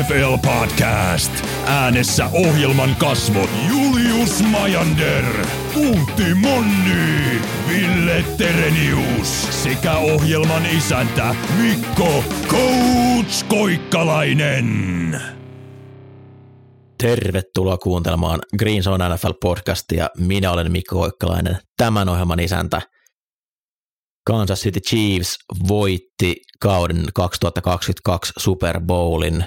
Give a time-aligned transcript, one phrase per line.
[0.00, 1.32] NFL Podcast.
[1.66, 5.24] Äänessä ohjelman kasvot Julius Majander,
[5.74, 15.20] Puutti Monni, Ville Terenius sekä ohjelman isäntä Mikko Coach Koikkalainen.
[16.98, 20.10] Tervetuloa kuuntelemaan Green Zone NFL podcastia.
[20.18, 22.82] Minä olen Mikko Koikkalainen, tämän ohjelman isäntä.
[24.26, 25.36] Kansas City Chiefs
[25.68, 29.44] voitti kauden 2022 Super Bowlin.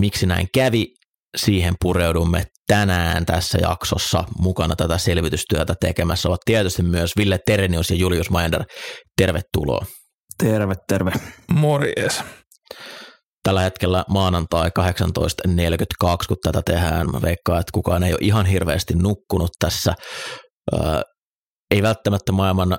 [0.00, 0.86] Miksi näin kävi?
[1.36, 7.96] Siihen pureudumme tänään tässä jaksossa mukana tätä selvitystyötä tekemässä ovat tietysti myös Ville Terenius ja
[7.96, 8.64] Julius Maender.
[9.16, 9.86] Tervetuloa.
[10.38, 11.12] Terve, terve.
[11.52, 12.22] Morjes.
[13.42, 17.10] Tällä hetkellä maanantai 18.42, kun tätä tehdään.
[17.10, 19.94] Mä veikkaan, että kukaan ei ole ihan hirveästi nukkunut tässä.
[20.74, 21.00] Öö,
[21.70, 22.76] ei välttämättä maailman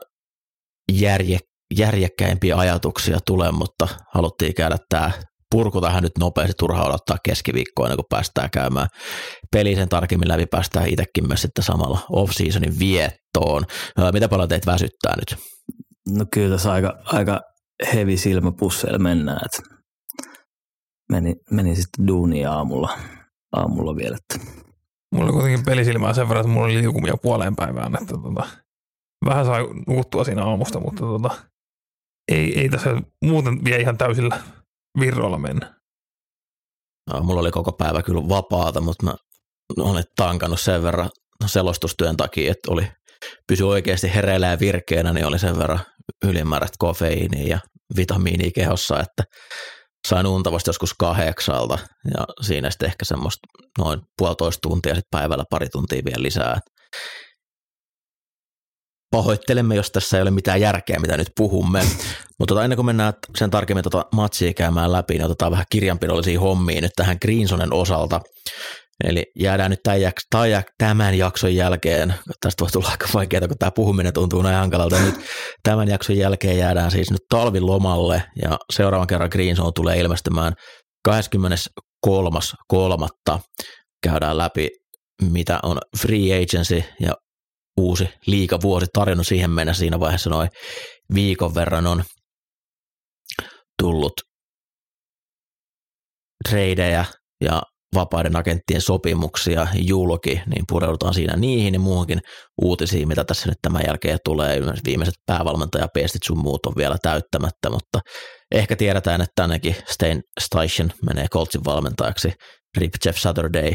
[0.91, 1.39] järje,
[1.77, 5.11] järjekkäimpiä ajatuksia tule, mutta haluttiin käydä tämä
[5.51, 8.87] purku tähän nyt nopeasti, turhaa odottaa keskiviikkoa ennen kuin päästään käymään
[9.51, 13.63] peli sen tarkemmin läpi, päästään itsekin myös sitten samalla off-seasonin viettoon.
[14.13, 15.41] Mitä paljon teitä väsyttää nyt?
[16.09, 17.41] No kyllä tässä aika, aika
[17.93, 19.75] heavy silmäpusseilla mennään, että
[21.11, 22.99] meni, meni sitten duunia aamulla,
[23.51, 24.17] aamulla vielä.
[24.17, 24.47] Että.
[25.11, 28.47] Mulla oli kuitenkin pelisilmää sen verran, että mulla oli liukumia puoleen päivään, että tota,
[29.25, 31.29] vähän sai nukuttua siinä aamusta, mutta tota,
[32.31, 34.39] ei, ei tässä muuten vielä ihan täysillä
[34.99, 35.75] virroilla mennä.
[37.13, 39.13] No, mulla oli koko päivä kyllä vapaata, mutta mä
[39.79, 41.09] olen tankannut sen verran
[41.45, 42.87] selostustyön takia, että oli
[43.47, 45.79] pysy oikeasti hereillä ja virkeänä, niin oli sen verran
[46.25, 47.59] ylimääräistä kofeiiniä ja
[47.97, 49.23] vitamiinia kehossa, että
[50.07, 51.77] sain unta vasta joskus kahdeksalta
[52.17, 56.59] ja siinä sitten ehkä semmoista noin puolitoista tuntia sitten päivällä pari tuntia vielä lisää.
[59.15, 61.79] Pahoittelemme, jos tässä ei ole mitään järkeä, mitä nyt puhumme.
[62.39, 66.39] Mutta tota, ennen kuin mennään sen tarkemmin tota matsia käymään läpi, niin otetaan vähän kirjanpidollisia
[66.39, 68.21] hommia nyt tähän Greensonen osalta.
[69.03, 70.27] Eli jäädään nyt tämän, jaks-
[70.77, 75.15] tämän jakson jälkeen, tästä voi tulla aika vaikeaa, kun tämä puhuminen tuntuu näin hankalalta, nyt
[75.63, 80.53] tämän jakson jälkeen jäädään siis nyt talvilomalle ja seuraavan kerran Green Zone tulee ilmestymään
[81.09, 83.39] 23.3.
[84.03, 84.69] Käydään läpi,
[85.21, 87.13] mitä on free agency ja
[87.77, 90.49] uusi liikavuosi tarjonnut siihen mennessä siinä vaiheessa noin
[91.13, 92.03] viikon verran on
[93.81, 94.13] tullut
[96.49, 97.05] tradeja
[97.41, 97.61] ja
[97.95, 102.19] vapaiden agenttien sopimuksia julki, niin pureudutaan siinä niihin ja muuhunkin
[102.61, 104.61] uutisiin, mitä tässä nyt tämän jälkeen tulee.
[104.85, 107.99] Viimeiset päävalmentajapestit sun muut on vielä täyttämättä, mutta
[108.51, 112.33] ehkä tiedetään, että tännekin Stein Station menee Coltsin valmentajaksi,
[112.77, 113.71] Rip Jeff Saturday.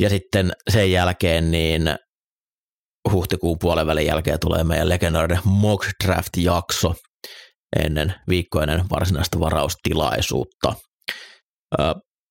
[0.00, 1.96] Ja sitten sen jälkeen niin
[3.12, 6.94] huhtikuun puolen välin jälkeen tulee meidän legendaarinen mock draft-jakso
[7.80, 10.74] ennen viikkoinen varsinaista varaustilaisuutta.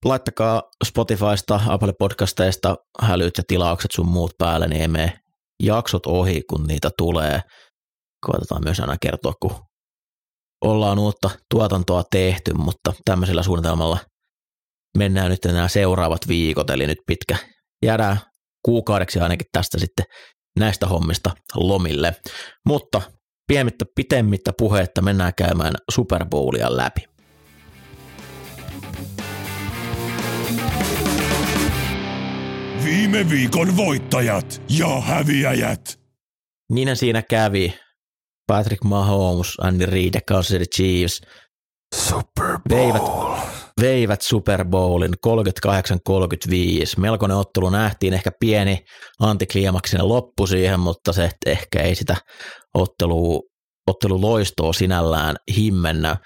[0.05, 5.19] Laittakaa Spotifysta, Apple Podcasteista hälyt ja tilaukset sun muut päälle, niin ei mene
[5.63, 7.41] jaksot ohi, kun niitä tulee.
[8.25, 9.55] Koitetaan myös aina kertoa, kun
[10.61, 13.97] ollaan uutta tuotantoa tehty, mutta tämmöisellä suunnitelmalla
[14.97, 17.35] mennään nyt nämä seuraavat viikot, eli nyt pitkä.
[17.85, 18.17] Jäädään
[18.65, 20.05] kuukaudeksi ainakin tästä sitten
[20.59, 22.15] näistä hommista lomille.
[22.65, 23.01] Mutta
[23.47, 27.01] pienemmittä pitemmittä puheetta mennään käymään Super Bowlia läpi.
[32.83, 35.99] Viime viikon voittajat ja häviäjät.
[36.71, 37.73] Niin siinä kävi.
[38.47, 41.21] Patrick Mahomes, Andy Reid ja Kansas City Chiefs
[41.95, 42.79] Super Bowl.
[42.79, 43.01] veivät,
[43.81, 45.73] veivät Super Bowlin 38-35.
[46.97, 48.83] Melkoinen ottelu nähtiin, ehkä pieni
[49.19, 52.15] antikliimaksinen loppu siihen, mutta se ehkä ei sitä
[52.73, 53.49] ottelu,
[53.87, 56.17] ottelu loistoa sinällään himmennä.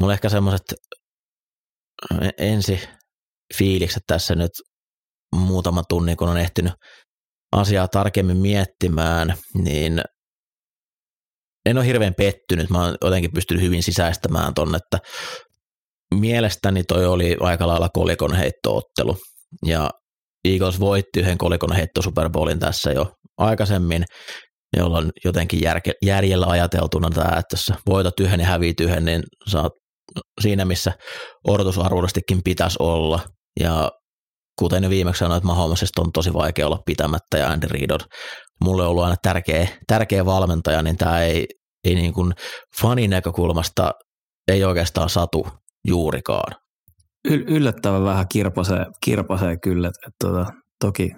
[0.00, 0.74] Mulla ehkä semmoiset
[2.38, 2.80] ensi
[3.58, 4.52] fiilikset tässä nyt
[5.36, 6.72] muutama tunnin, kun on ehtinyt
[7.52, 10.02] asiaa tarkemmin miettimään, niin
[11.66, 12.70] en ole hirveän pettynyt.
[12.70, 14.98] Mä oon jotenkin pystynyt hyvin sisäistämään ton, että
[16.14, 19.16] mielestäni toi oli aika lailla kolikon heittoottelu.
[19.66, 19.90] Ja
[20.44, 24.04] Eagles voitti yhden kolikon heitto Super Bowlin tässä jo aikaisemmin,
[24.76, 29.72] jolloin jotenkin järke, järjellä ajateltuna tämä, että jos voitat yhden ja häviit yhden, niin saat
[30.40, 30.92] siinä, missä
[31.48, 33.20] odotusarvoisestikin pitäisi olla.
[33.60, 33.90] Ja
[34.58, 38.00] kuten viimeksi sanoin, että Mahomesista on tosi vaikea olla pitämättä ja Andy Reid on
[38.64, 41.46] mulle ollut aina tärkeä, tärkeä valmentaja, niin tämä ei,
[41.84, 42.32] ei niin kuin
[42.80, 43.92] fanin näkökulmasta
[44.48, 45.48] ei oikeastaan satu
[45.86, 46.60] juurikaan.
[47.24, 50.46] Y- yllättävän vähän kirpasee, kirpasee kyllä, että, että tota,
[50.80, 51.12] toki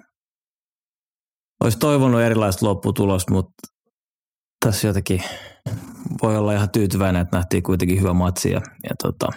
[1.63, 3.53] olisi toivonut erilaista lopputulosta, mutta
[4.65, 5.23] tässä jotenkin
[6.23, 9.27] voi olla ihan tyytyväinen, että nähtiin kuitenkin hyvä matsi ja, ja tota,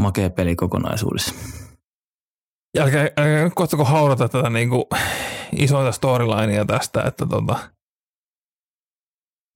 [0.00, 1.34] makea peli kokonaisuudessa.
[2.74, 4.84] Ja älkää, älkää nyt koettako haudata tätä niin kuin
[5.52, 7.70] isoita storylinea tästä, että tota,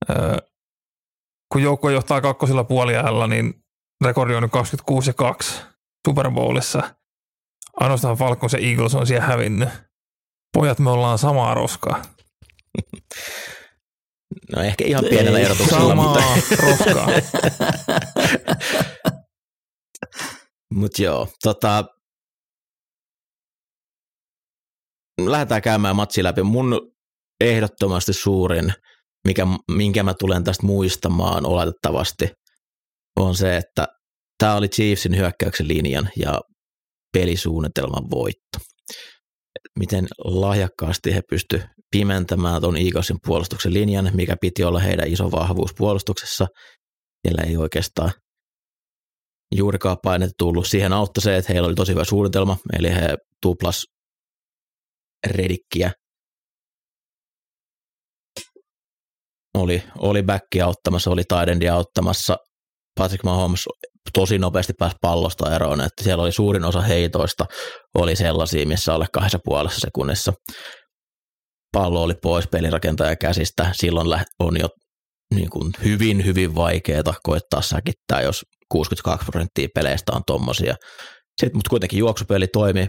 [0.09, 0.37] öö,
[1.51, 3.53] kun joukko johtaa kakkosilla puoliajalla, niin
[4.05, 5.61] rekordi on nyt 26 ja 2
[6.07, 6.95] Super Bowlissa.
[7.79, 9.69] Ainoastaan Falcons ja Eagles on siellä hävinnyt.
[10.53, 12.01] Pojat, me ollaan samaa roskaa.
[14.55, 15.45] No ehkä ihan pienellä Ei.
[15.45, 16.23] erotuksella, Samaa mutta,
[16.61, 17.07] roskaa.
[20.79, 21.27] mutta joo.
[21.43, 21.85] Tota,
[25.21, 26.43] lähdetään käymään matsi läpi.
[26.43, 26.91] Mun
[27.41, 28.73] ehdottomasti suurin,
[29.27, 32.31] mikä, minkä mä tulen tästä muistamaan oletettavasti,
[33.19, 33.87] on se, että
[34.37, 36.41] tämä oli Chiefsin hyökkäyksen linjan ja
[37.13, 38.57] pelisuunnitelman voitto.
[39.79, 45.71] Miten lahjakkaasti he pysty pimentämään tuon Eaglesin puolustuksen linjan, mikä piti olla heidän iso vahvuus
[45.77, 46.47] puolustuksessa.
[47.27, 48.11] Siellä ei oikeastaan
[49.55, 50.67] juurikaan painetta tullut.
[50.67, 53.85] Siihen auttoi se, että heillä oli tosi hyvä suunnitelma, eli he tuplas
[55.27, 55.91] redikkiä.
[59.53, 62.37] Oli, oli backia auttamassa, oli taidendia auttamassa.
[62.99, 63.65] Patrick Mahomes
[64.13, 67.45] tosi nopeasti pääsi pallosta eroon, että siellä oli suurin osa heitoista
[67.95, 70.33] oli sellaisia, missä alle kahdessa puolessa sekunnissa
[71.71, 73.69] pallo oli pois pelirakentajan käsistä.
[73.73, 74.07] Silloin
[74.39, 74.69] on jo
[75.35, 80.75] niin kuin hyvin, hyvin vaikeaa koittaa säkittää, jos 62 prosenttia peleistä on tommosia.
[81.41, 82.87] Sitten, mutta kuitenkin juoksupeli toimi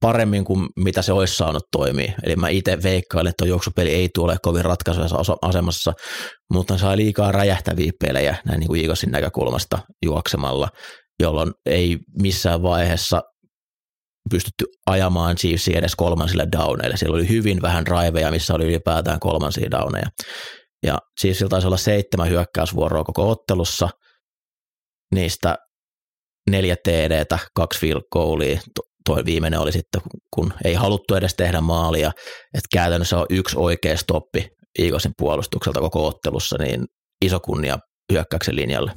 [0.00, 2.12] paremmin kuin mitä se olisi saanut toimia.
[2.22, 5.92] Eli mä itse veikkailen, että juoksupeli ei tule kovin ratkaisuvassa asemassa,
[6.52, 10.68] mutta sai liikaa räjähtäviä pelejä näin niin kuin näkökulmasta juoksemalla,
[11.22, 13.22] jolloin ei missään vaiheessa
[14.30, 16.96] pystytty ajamaan Chiefsia edes kolmansille downeille.
[16.96, 20.08] Siellä oli hyvin vähän driveja, missä oli ylipäätään kolmansia downeja.
[20.86, 23.88] Ja Chiefsillä taisi olla seitsemän hyökkäysvuoroa koko ottelussa,
[25.14, 25.56] niistä
[26.50, 28.60] neljä TDtä, kaksi field goalia,
[29.08, 30.00] tuo viimeinen oli sitten,
[30.34, 32.10] kun ei haluttu edes tehdä maalia,
[32.54, 36.84] että käytännössä on yksi oikea stoppi Eaglesin puolustukselta koko ottelussa, niin
[37.24, 37.78] iso kunnia
[38.12, 38.92] hyökkäyksen linjalle.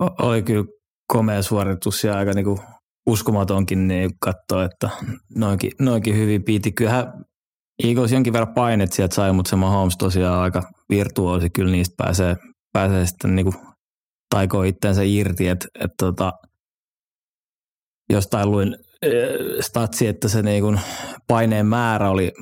[0.00, 0.64] Oli kyllä
[1.12, 2.60] komea suoritus ja aika niinku
[3.06, 4.90] uskomatonkin niin katsoa, että
[5.36, 6.72] noinkin, noinkin hyvin piti.
[6.72, 7.12] Kyllähän
[7.84, 12.36] Eagles jonkin verran painet sieltä sai, mutta se Mahomes tosiaan aika virtuoosi, kyllä niistä pääsee,
[12.72, 13.54] pääsee sitten niinku
[14.34, 16.32] taikoo itseensä irti, että et tota,
[18.10, 18.76] jostain luin
[19.60, 20.74] statsi, että se niinku
[21.28, 22.32] paineen määrä oli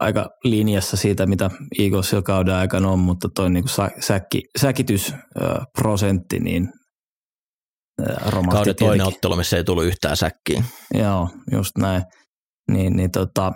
[0.00, 3.70] aika linjassa siitä, mitä Eagles jo kauden aikana on, mutta toi niinku
[4.00, 6.68] säkki, säkitysprosentti, niin
[8.26, 10.64] romahti Kauden toinen ottelu, missä ei tullut yhtään säkkiin.
[10.94, 12.02] Joo, just näin.
[12.70, 13.52] Niin, niin tota,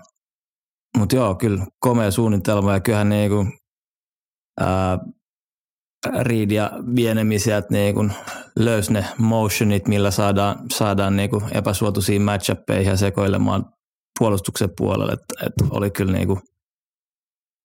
[0.99, 3.47] mutta joo, kyllä komea suunnitelma ja kyllähän niinku,
[4.61, 4.99] ää,
[6.21, 8.09] Reed ja Bienemi sieltä niinku
[8.59, 13.65] löysi ne motionit, millä saadaan, saadaan niinku epäsuotuisiin matchappeihin ja sekoilemaan
[14.19, 15.13] puolustuksen puolelle.
[15.13, 16.41] Et, et oli kyllä niinku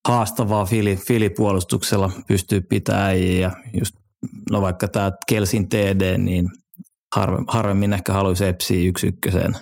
[0.08, 3.94] haastavaa Fili, Fili puolustuksella pystyy pitämään ja just
[4.50, 6.48] no vaikka tämä Kelsin TD, niin
[7.16, 9.56] harvemmin, harvemmin ehkä haluaisi epsiä yksi ykköseen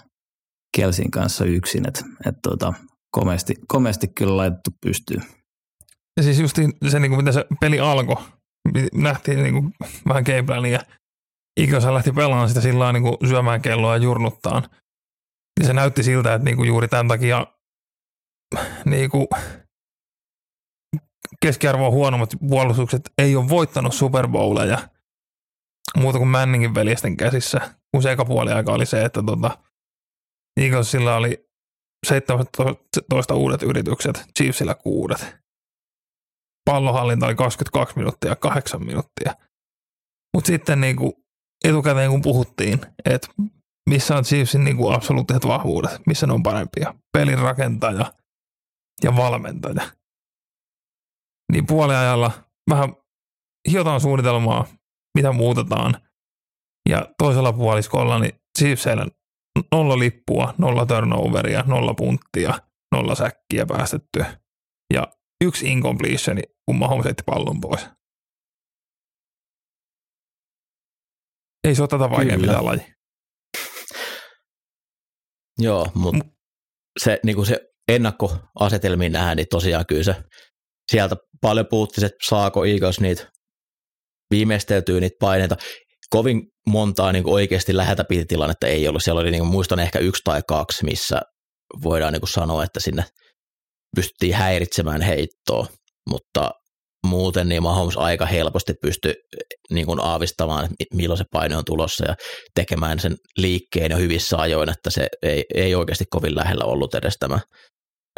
[0.77, 2.73] Kelsin kanssa yksin, että et tota,
[3.11, 5.21] komeasti, komeasti kyllä laitettu pystyy.
[6.17, 6.57] Ja siis just
[6.89, 8.17] se, niin kuin mitä se peli alkoi,
[8.93, 9.75] nähtiin niin kuin
[10.09, 10.81] vähän gameplania
[11.61, 14.63] Ikosa lähti pelaamaan sitä sillä niin kuin syömään kelloa ja jurnuttaan.
[15.61, 17.47] Ja se näytti siltä, että niin kuin juuri tämän takia
[18.85, 19.27] niin kuin
[21.43, 24.79] keskiarvoa huonommat puolustukset ei ole voittanut Super Bowleja
[25.97, 29.59] muuta kuin Manningin veljesten käsissä, kun se eka puoli aika oli se, että tota,
[30.61, 31.49] Eaglesilla oli
[32.07, 35.37] 17 uudet yritykset, Chiefsillä kuudet.
[36.65, 39.35] Pallohallinta oli 22 minuuttia, 8 minuuttia.
[40.37, 41.25] Mutta sitten niinku
[41.65, 43.29] etukäteen kun puhuttiin, että
[43.91, 48.13] missä on Chiefsin niinku absoluuttiset vahvuudet, missä ne on parempia, pelin rakentaja
[49.05, 49.91] ja valmentaja.
[51.53, 52.31] Niin puoliajalla
[52.71, 52.95] vähän
[53.71, 54.67] hiotaan suunnitelmaa,
[55.19, 55.95] mitä muutetaan.
[56.89, 59.07] Ja toisella puoliskolla niin Chiefsillä
[59.73, 62.59] nolla lippua, nolla turnoveria, nolla punttia,
[62.95, 64.41] nolla säkkiä päästettyä.
[64.95, 65.07] Ja
[65.45, 67.87] yksi incompletion, kun Mahomes heitti pallon pois.
[71.65, 72.93] Ei se ole tätä vaikeampi tämä laji.
[75.59, 76.25] Joo, mutta
[77.05, 80.17] se, niin se ennakkoasetelmiin nähdään, niin tosiaan kyllä se
[80.93, 83.31] sieltä paljon puhuttiin, että saako Eagles niitä
[84.31, 85.57] viimeisteltyä niitä paineita.
[86.11, 89.03] Kovin montaa niin oikeasti läheltä piti tilannetta ei ollut.
[89.03, 91.21] Siellä oli, niin kuin, muistan ehkä yksi tai kaksi, missä
[91.83, 93.05] voidaan niin kuin sanoa, että sinne
[93.97, 95.67] pystyttiin häiritsemään heittoa,
[96.11, 96.51] mutta
[97.07, 99.15] muuten niin Mahomes aika helposti pystyi
[99.71, 102.17] niin kuin aavistamaan, että milloin se paine on tulossa ja
[102.55, 107.17] tekemään sen liikkeen jo hyvissä ajoin, että se ei, ei oikeasti kovin lähellä ollut edes
[107.21, 107.41] tämä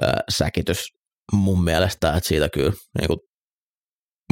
[0.02, 0.88] ää, säkitys
[1.32, 3.18] mun mielestä, että siitä kyllä niin kuin,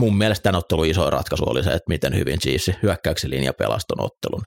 [0.01, 4.01] mun mielestä tämän ottelun iso ratkaisu oli se, että miten hyvin Chiefs hyökkäyksen linja pelaston
[4.01, 4.43] ottelun.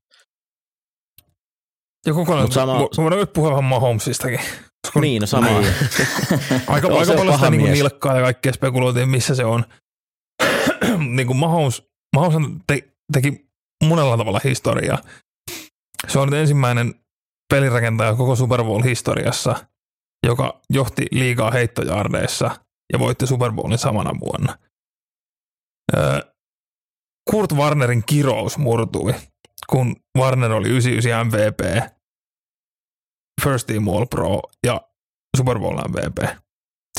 [2.05, 2.79] Ja kokonaan, sama...
[2.97, 4.39] voidaan nyt puhua vähän Mahomesistakin.
[4.87, 5.47] Koska niin, no sama.
[5.47, 5.65] Niin.
[6.67, 9.65] aika, no, aika paljon sitä niin nilkkaa ja kaikkea spekuloitiin, missä se on.
[11.15, 11.83] niin kuin Mahomes,
[12.15, 13.45] Mahomes te, teki
[13.83, 14.97] monella tavalla historiaa.
[16.07, 16.95] Se on nyt ensimmäinen
[17.53, 19.65] pelirakentaja koko Super Bowl-historiassa,
[20.25, 22.51] joka johti liigaa heittojardeissa
[22.93, 24.57] ja voitti Super Bowlin samana vuonna.
[27.31, 29.13] Kurt Warnerin kirous murtui,
[29.69, 31.89] kun Warner oli 99 MVP,
[33.41, 34.81] First Team All Pro ja
[35.37, 36.29] Super Bowl MVP.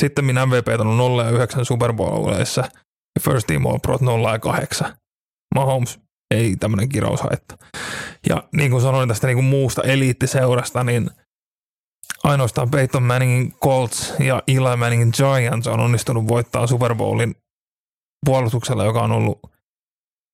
[0.01, 2.61] Sitten minä MVP on 0 ja 9 Super Bowleissa
[3.15, 4.97] ja First Team All Pro 0 ja 8.
[5.55, 5.99] Mahomes
[6.31, 7.57] ei tämmöinen kirous haittaa.
[8.29, 11.09] Ja niin kuin sanoin tästä niin kuin muusta eliittiseurasta, niin
[12.23, 17.35] ainoastaan Peyton Manningin Colts ja Eli Manningin Giants on onnistunut voittaa Super Bowlin
[18.25, 19.39] puolustuksella, joka on ollut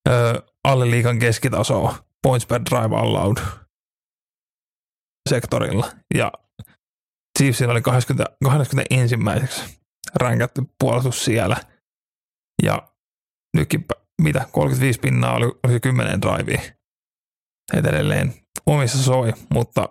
[0.09, 3.60] ö, alle liikan keskitasoa points per drive allowed
[5.35, 5.91] sektorilla.
[6.13, 6.31] Ja
[7.37, 9.15] Chiefsillä oli 20, 21.
[10.15, 11.57] ränkätty puolustus siellä.
[12.63, 12.87] Ja
[13.57, 13.85] nytkin,
[14.21, 16.61] mitä, 35 pinnaa oli, oli 10 drivea.
[17.73, 18.33] Heitä edelleen
[18.65, 19.89] omissa soi, mutta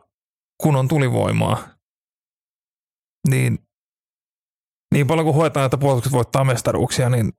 [0.63, 1.69] kun on tulivoimaa,
[3.29, 3.59] niin
[4.95, 7.33] niin paljon kuin hoetaan, että puolustukset voittaa mestaruuksia, niin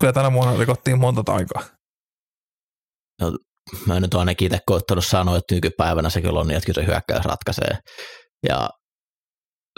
[0.00, 1.62] kyllä tänä vuonna rikottiin monta taikaa.
[3.20, 3.38] No,
[3.86, 6.82] mä en nyt ainakin itse koittanut sanoa, että nykypäivänä se kyllä on niin, että kyllä
[6.82, 7.78] se hyökkäys ratkaisee.
[8.48, 8.68] Ja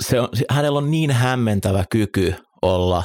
[0.02, 3.04] se on, hänellä on niin hämmentävä kyky olla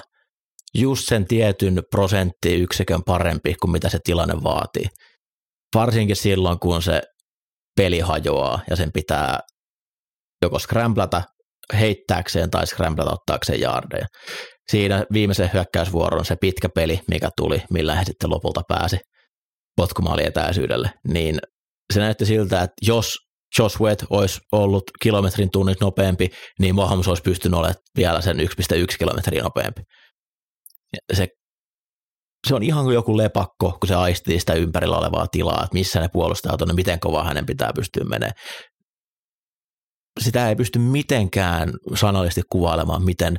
[0.75, 4.85] just sen tietyn prosenttiyksikön parempi kuin mitä se tilanne vaatii.
[5.75, 7.01] Varsinkin silloin, kun se
[7.77, 9.39] peli hajoaa ja sen pitää
[10.41, 11.23] joko skrämplata
[11.79, 14.05] heittääkseen tai skrämplata ottaakseen jaardeja.
[14.71, 18.97] Siinä viimeisen hyökkäysvuoron se pitkä peli, mikä tuli, millä he sitten lopulta pääsi
[19.81, 21.39] potkumaali etäisyydelle, niin
[21.93, 23.17] se näytti siltä, että jos
[23.59, 28.45] Josh Wett olisi ollut kilometrin tunnit nopeampi, niin Mahomes olisi pystynyt olemaan vielä sen 1,1
[28.99, 29.81] kilometriä nopeampi.
[31.13, 31.27] Se,
[32.47, 35.99] se on ihan kuin joku lepakko, kun se aistii sitä ympärillä olevaa tilaa, että missä
[35.99, 38.33] ne puolustajat on ja miten kova hänen pitää pystyä menemään.
[40.19, 43.37] Sitä ei pysty mitenkään sanallisesti kuvailemaan, miten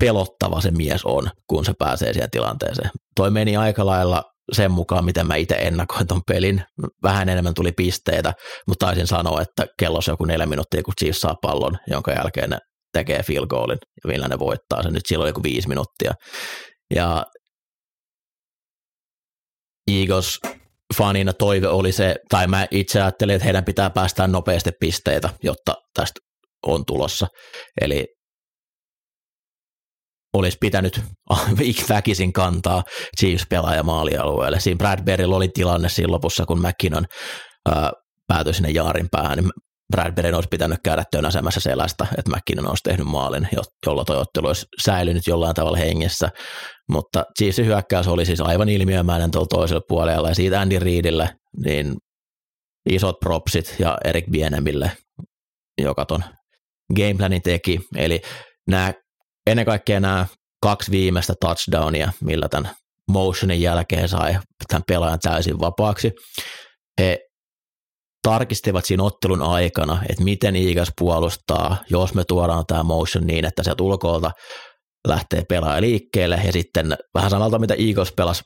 [0.00, 2.90] pelottava se mies on, kun se pääsee siihen tilanteeseen.
[3.16, 6.62] Toi meni aika lailla sen mukaan, miten mä itse ennakoin ton pelin.
[7.02, 8.32] Vähän enemmän tuli pisteitä,
[8.68, 12.50] mutta taisin sanoa, että kello on joku neljä minuuttia, kun Chiefs saa pallon, jonka jälkeen
[12.50, 12.58] ne
[12.92, 14.92] tekee field goalin ja millä ne voittaa sen.
[14.92, 16.12] Nyt silloin joku viisi minuuttia.
[16.94, 17.26] Ja
[19.90, 20.38] Eagles
[20.96, 25.74] fanina toive oli se, tai mä itse ajattelin, että heidän pitää päästää nopeasti pisteitä, jotta
[25.94, 26.20] tästä
[26.66, 27.26] on tulossa.
[27.80, 28.06] Eli
[30.34, 31.00] olisi pitänyt
[31.88, 32.82] väkisin kantaa
[33.20, 34.60] Chiefs pelaaja maalialueelle.
[34.60, 37.04] Siinä Bradburylla oli tilanne siinä lopussa, kun McKinnon
[37.68, 37.92] ää,
[38.26, 39.50] päätyi sinne Jaarin päähän, niin
[39.92, 43.48] Bradbury olisi pitänyt käydä tönäsemässä selästä, että McKinnon olisi tehnyt maalin,
[43.86, 46.30] jolla toi ottelu olisi säilynyt jollain tavalla hengessä.
[46.88, 51.30] Mutta Chiefsin hyökkäys oli siis aivan ilmiömäinen tuolla toisella puolella, ja siitä Andy Reidille
[51.64, 51.94] niin
[52.90, 54.92] isot propsit ja Erik Bienemille,
[55.82, 56.24] joka ton
[56.96, 57.80] gameplanin teki.
[57.96, 58.20] Eli
[58.68, 58.92] nämä
[59.46, 60.26] ennen kaikkea nämä
[60.62, 62.70] kaksi viimeistä touchdownia, millä tämän
[63.10, 64.36] motionin jälkeen sai
[64.68, 66.12] tämän pelaajan täysin vapaaksi.
[67.00, 67.18] He
[68.22, 73.62] tarkistivat siinä ottelun aikana, että miten Eagles puolustaa, jos me tuodaan tämä motion niin, että
[73.62, 74.30] se ulkoilta
[75.08, 78.42] lähtee pelaaja liikkeelle ja sitten vähän samalta, mitä Eagles pelasi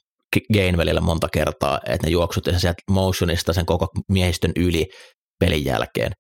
[0.55, 4.87] Gainwellille monta kertaa, että ne juoksut sieltä motionista sen koko miehistön yli
[5.41, 6.13] pelin jälkeen,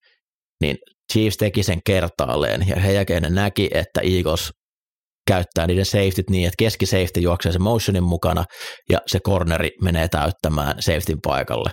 [0.60, 0.78] niin
[1.12, 4.52] Chiefs teki sen kertaalleen ja he jälkeen ne näki, että Eagles
[5.28, 8.44] käyttää niiden safetyt niin, että keskisafety juoksee sen motionin mukana
[8.90, 11.70] ja se corneri menee täyttämään safetyn paikalle.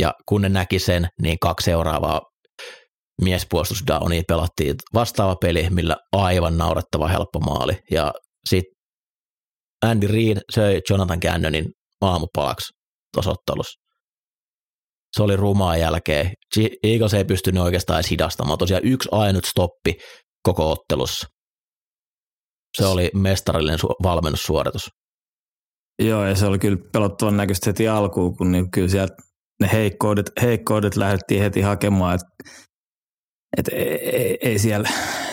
[0.00, 2.20] Ja kun ne näki sen, niin kaksi seuraavaa
[3.22, 7.78] miespuolustusdownia pelattiin vastaava peli, millä aivan naurettava helppo maali.
[7.90, 8.12] Ja
[8.48, 8.72] sitten
[9.82, 11.64] Andy Reid söi Jonathan Cannonin
[12.00, 12.72] aamupalaksi
[13.14, 13.82] tuossa ottelussa.
[15.16, 16.32] Se oli rumaa jälkeen.
[16.82, 18.58] Eagles ei pystynyt oikeastaan edes hidastamaan.
[18.58, 19.94] Tosiaan yksi ainut stoppi
[20.42, 21.26] koko ottelussa.
[22.76, 24.90] Se oli mestarillinen su- valmennussuoritus.
[26.02, 29.14] Joo, ja se oli kyllä pelottavan näköistä heti alkuun, kun niin kyllä sieltä
[29.60, 32.52] ne heikkoudet, heikkoudet lähdettiin heti hakemaan, että
[33.56, 34.88] et ei, ei, siellä,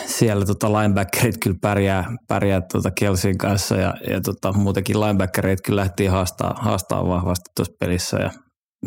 [0.06, 5.80] siellä tota linebackerit kyllä pärjää, pärjää tota Kelsin kanssa ja, ja tota, muutenkin linebackerit kyllä
[5.80, 8.30] lähti haastaa, haastaa vahvasti tuossa pelissä ja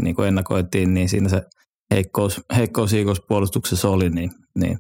[0.02, 1.42] niin kuin ennakoitiin, niin siinä se
[1.94, 4.78] heikkous, heikkous puolustuksessa oli, niin, niin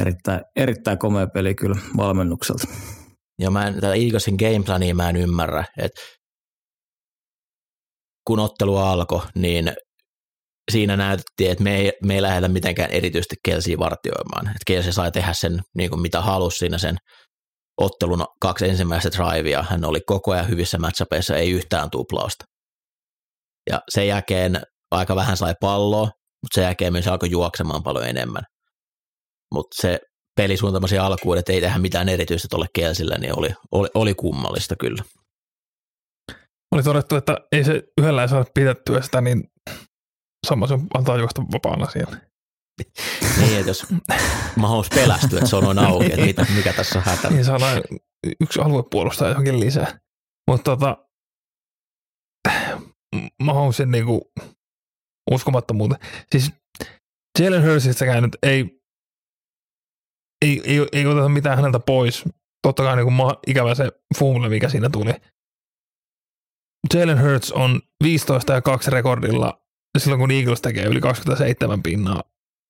[0.00, 2.68] erittäin, erittäin komea peli kyllä valmennukselta.
[3.38, 6.00] Ja mä en, tätä Eaglesin gameplania mä en ymmärrä, että
[8.26, 9.72] kun ottelu alkoi, niin
[10.70, 14.46] siinä näytettiin, että me ei, me ei lähdetä mitenkään erityisesti Kelsiä vartioimaan.
[14.46, 16.96] Että Kelsi sai tehdä sen niin kuin mitä halusi siinä sen
[17.80, 19.62] ottelun kaksi ensimmäistä drivea.
[19.62, 22.44] Hän oli koko ajan hyvissä matchapeissa, ei yhtään tuplausta.
[23.70, 28.42] Ja sen jälkeen aika vähän sai palloa, mutta sen jälkeen myös alkoi juoksemaan paljon enemmän.
[29.52, 30.00] Mutta se
[30.36, 35.02] pelisuuntamasi alkuun, että ei tehdä mitään erityistä tuolle Kelsille, niin oli, oli, oli kummallista kyllä.
[36.74, 39.44] Oli todettu, että ei se yhdellä ei saada pidettyä sitä, niin
[40.46, 42.16] sama se antaa juosta vapaana siellä.
[43.40, 43.86] niin, että jos
[44.56, 47.30] mahdollus pelästyä, että se on noin auki, että mitä, mikä tässä on hätä.
[47.30, 47.82] Niin saadaan
[48.40, 49.98] yksi puolustaa johonkin lisää.
[50.50, 50.96] Mutta tota,
[53.42, 54.32] Mahomesin niinku
[55.30, 55.96] uskomattomuutta.
[56.32, 56.52] Siis
[57.38, 58.81] Jalen Hursistäkään nyt ei,
[60.42, 62.24] ei, ei, ei oteta mitään häneltä pois.
[62.62, 65.12] Totta kai niin ma- ikävä se fumble, mikä siinä tuli.
[66.94, 69.62] Jalen Hurts on 15 ja 2 rekordilla
[69.98, 72.22] silloin, kun Eagles tekee yli 27 pinnaa.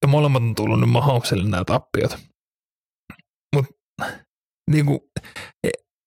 [0.03, 2.19] Ja molemmat on tullut nyt Mahomesille nämä tappiot.
[3.57, 3.75] Mutta
[4.71, 5.01] niin kuin,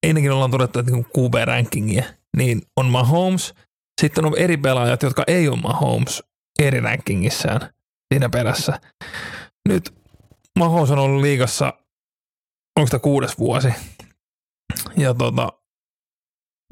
[0.08, 2.04] ennenkin ollaan todettu, että niin QB-rankingia,
[2.38, 3.54] niin on Mahomes,
[4.02, 6.24] sitten on eri pelaajat, jotka ei ole Mahomes
[6.60, 7.70] eri rankingissään
[8.14, 8.80] siinä perässä.
[9.70, 9.94] Nyt
[10.60, 11.74] Mahomes on ollut liigassa,
[12.80, 13.70] onko sitä kuudes vuosi,
[14.98, 15.50] ja tota,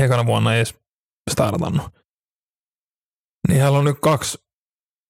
[0.04, 0.76] ekana vuonna ei edes
[1.32, 1.92] startannut.
[3.48, 4.38] Niin hän on nyt kaksi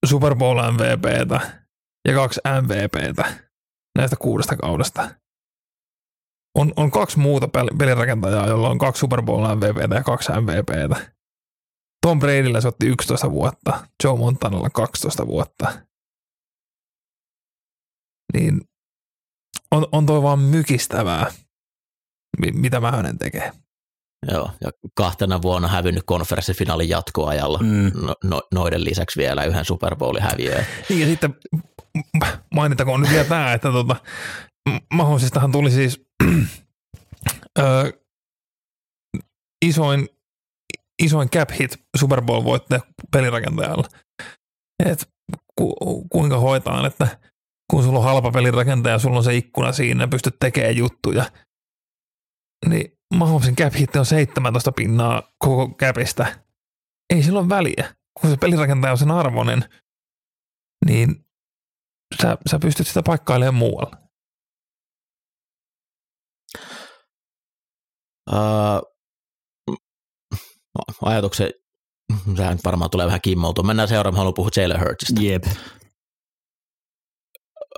[0.05, 1.63] Super Bowl MVPtä
[2.07, 3.33] ja kaksi MVPtä
[3.97, 5.09] näistä kuudesta kaudesta.
[6.57, 11.13] On, on kaksi muuta pelirakentajaa, jolla on kaksi Super Bowl MVPtä ja kaksi MVPtä.
[12.05, 15.73] Tom Bradyllä se otti 11 vuotta, Joe Montanalla 12 vuotta.
[18.33, 18.61] Niin
[19.71, 21.31] on, on toi vaan mykistävää,
[22.53, 23.51] mitä mä hänen tekee.
[24.31, 27.91] Joo, ja kahtena vuonna hävinnyt konferenssifinaalin jatkoajalla, mm.
[28.05, 30.65] no, no, noiden lisäksi vielä yhden Super Bowlin häviöä.
[30.89, 31.35] Niin ja sitten
[32.55, 33.95] mainitakoon nyt vielä tämä, että tota,
[34.93, 36.01] mahdollisistahan tuli siis
[37.59, 37.93] ö,
[39.65, 40.09] isoin,
[41.03, 43.87] isoin cap hit Super Bowl voittaja pelirakentajalle.
[44.85, 45.09] Et
[45.55, 45.75] ku,
[46.11, 47.17] kuinka hoitaan, että
[47.71, 51.25] kun sulla on halpa pelirakentaja, sulla on se ikkuna siinä, pystyt tekemään juttuja,
[52.69, 56.25] niin Mahomesin cap hit on 17 pinnaa koko capista.
[57.13, 57.95] Ei sillä ole väliä.
[58.21, 59.69] Kun se pelirakentaja on sen arvoinen,
[60.85, 61.25] niin
[62.21, 63.97] sä, sä pystyt sitä paikkailemaan muualla.
[68.31, 68.93] Uh,
[71.01, 71.49] ajatuksen,
[72.37, 73.63] sehän varmaan tulee vähän kimmoutua.
[73.63, 75.21] Mennään seuraavaksi, haluan puhua Jalen Hurtsista.
[75.21, 75.43] Jep.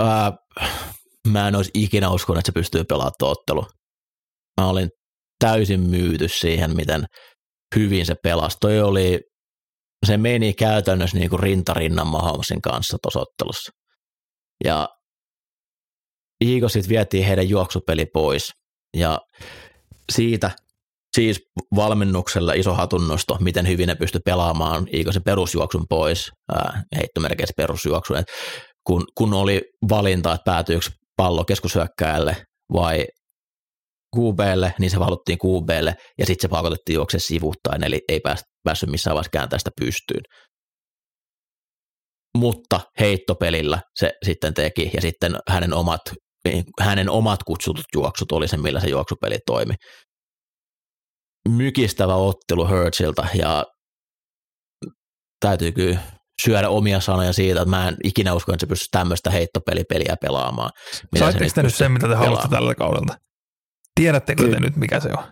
[0.01, 0.33] Uh,
[1.27, 3.65] mä en olisi ikinä uskonut, että se pystyy pelaamaan ottelu.
[4.61, 4.89] Mä olin
[5.39, 7.05] täysin myyty siihen, miten
[7.75, 8.57] hyvin se pelasi.
[8.61, 9.19] Toi oli,
[10.05, 13.71] se meni käytännössä niin kuin rintarinnan Mahomesin kanssa tuossa ottelussa.
[14.65, 14.89] Ja
[16.45, 18.51] Eaglesit vietiin heidän juoksupeli pois
[18.97, 19.19] ja
[20.11, 20.51] siitä
[21.15, 21.39] siis
[21.75, 26.31] valmennuksella iso hatunnosto, miten hyvin ne pysty pelaamaan Eaglesin perusjuoksun pois,
[26.95, 28.25] heittomerkeissä perusjuoksun, Et
[28.87, 30.85] kun, kun oli valinta, että päätyykö
[31.17, 32.35] pallo keskushyökkääjälle
[32.73, 33.05] vai
[34.17, 38.19] QBlle, niin se valuttiin QBlle ja sitten se pakotettiin juokse sivuttain, eli ei
[38.63, 40.23] päässyt missään vaiheessa kääntää sitä pystyyn.
[42.37, 46.01] Mutta heittopelillä se sitten teki ja sitten hänen omat,
[46.79, 49.73] hänen omat kutsutut juoksut oli se, millä se juoksupeli toimi.
[51.49, 53.65] Mykistävä ottelu Hurtsilta ja
[55.39, 55.99] täytyy kyllä
[56.41, 60.69] syödä omia sanoja siitä, että mä en ikinä usko, että se pystyisi tämmöistä heittopelipeliä pelaamaan.
[61.19, 63.15] Saitteko te nyt sen, mitä te haluatte tällä kaudella?
[63.95, 65.23] Tiedättekö Ky- te nyt, mikä se on?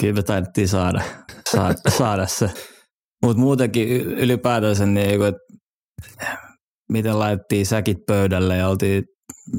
[0.00, 1.02] Kyllä me taidettiin saada,
[1.50, 2.50] saada, saada se.
[3.22, 5.40] Mutta muutenkin ylipäätänsä, niin, että
[6.92, 9.04] miten laitettiin säkit pöydälle ja oltiin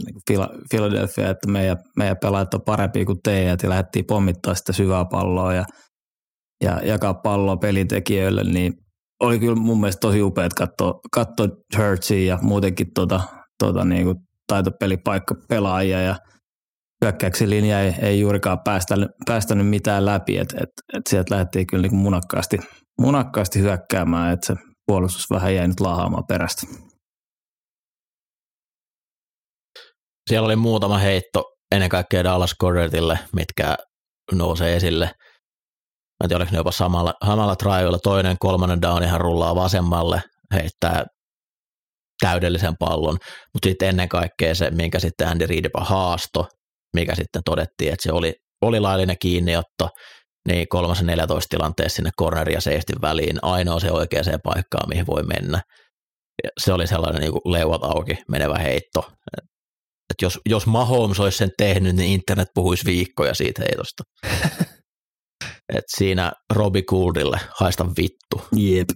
[0.05, 5.05] niin Philadelphia, että meidän, meidän pelaajat on parempi kuin teidät ja lähdettiin pommittaa sitä syvää
[5.05, 5.65] palloa ja,
[6.63, 8.73] ja jakaa palloa pelintekijöille, niin
[9.23, 13.21] oli kyllä mun mielestä tosi upea katsoa, katsoa Hurtsia ja muutenkin tota,
[13.63, 16.15] tota niin kuin taitopelipaikka pelaajia ja–
[17.03, 21.81] hyökkäyksen linja ei, ei juurikaan päästänyt, päästänyt mitään läpi, että et, et sieltä lähdettiin kyllä
[21.81, 22.57] niin munakkaasti,
[23.01, 24.55] munakkaasti hyökkäämään, että se
[24.85, 26.67] puolustus vähän jäi nyt laahaamaan perästä.
[30.29, 33.77] siellä oli muutama heitto ennen kaikkea Dallas Goddardille, mitkä
[34.31, 35.11] nousee esille.
[36.19, 37.99] Mä en tiedä, oliko ne jopa samalla, samalla trioilla.
[37.99, 40.21] Toinen, kolmannen down ihan rullaa vasemmalle,
[40.53, 41.05] heittää
[42.19, 43.17] täydellisen pallon,
[43.53, 46.47] mutta sitten ennen kaikkea se, minkä sitten Andy Reid haasto,
[46.95, 49.89] mikä sitten todettiin, että se oli, oli laillinen kiinniotto,
[50.47, 55.07] niin kolmas ja 14 tilanteessa sinne corner ja seistin väliin, ainoa se oikeaan paikkaan, mihin
[55.07, 55.61] voi mennä.
[56.43, 59.11] Ja se oli sellainen niin kuin leuat auki menevä heitto.
[60.09, 64.03] Et jos, jos Mahomes olisi sen tehnyt, niin internet puhuisi viikkoja siitä heitosta.
[65.73, 68.47] Et siinä Robi Gouldille haista vittu.
[68.57, 68.89] Jep.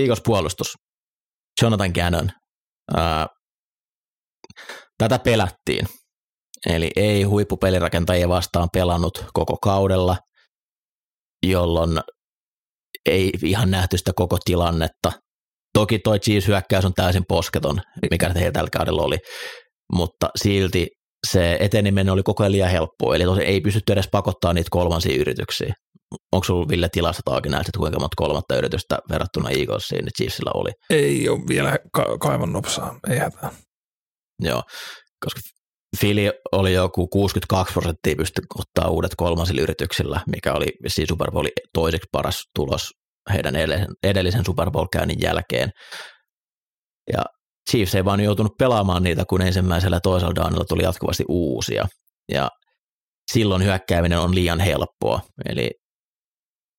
[0.00, 0.74] Eagles puolustus.
[1.62, 2.30] Jonathan Gannon.
[2.96, 3.26] Ää,
[4.98, 5.88] tätä pelättiin.
[6.66, 10.16] Eli ei huippupelirakentajia vastaan pelannut koko kaudella,
[11.46, 12.00] jolloin
[13.06, 15.12] ei ihan nähty sitä koko tilannetta.
[15.74, 19.18] Toki toi Chiefs-hyökkäys on täysin posketon, mikä heillä tällä kaudella oli,
[19.92, 20.88] mutta silti
[21.30, 25.20] se eteneminen oli koko ajan liian helppoa, eli tosi ei pystytty edes pakottaa niitä kolmansia
[25.20, 25.74] yrityksiä.
[26.32, 30.50] Onko sulla Ville tilastot auki näistä, että kuinka monta kolmatta yritystä verrattuna Eaglesiin niin Chiefsillä
[30.54, 30.70] oli?
[30.90, 33.50] Ei ole vielä ka- kaivan nopsaa, ei hätää.
[34.42, 34.62] Joo,
[35.24, 35.40] koska
[36.00, 41.52] Fili oli joku 62 prosenttia pysty ottaa uudet kolmansilla yrityksillä, mikä oli siis Super Bowlin
[41.72, 42.90] toiseksi paras tulos
[43.32, 45.70] heidän edellisen, edellisen Super Bowl-käynnin jälkeen.
[47.12, 47.24] Ja
[47.70, 51.86] Chiefs ei vaan joutunut pelaamaan niitä, kun ensimmäisellä toisella downilla tuli jatkuvasti uusia.
[52.32, 52.48] Ja
[53.32, 55.20] silloin hyökkääminen on liian helppoa.
[55.48, 55.70] Eli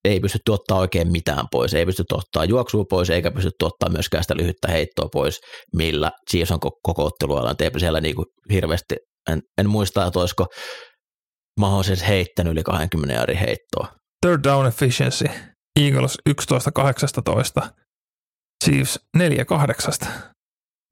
[0.05, 4.23] ei pysty ottaa oikein mitään pois, ei pysty ottaa juoksua pois, eikä pysty ottaa myöskään
[4.23, 5.39] sitä lyhyttä heittoa pois,
[5.75, 7.55] millä Chiefs on koko ottelualan.
[7.59, 8.95] Eipä siellä niin kuin hirveästi,
[9.29, 10.45] en, en muista, että olisiko
[11.59, 13.87] mahdollisesti heittänyt yli 20 jari heittoa.
[14.25, 15.25] Third down efficiency.
[15.79, 17.69] Eagles 11-18.
[18.65, 20.34] Chiefs 4-8.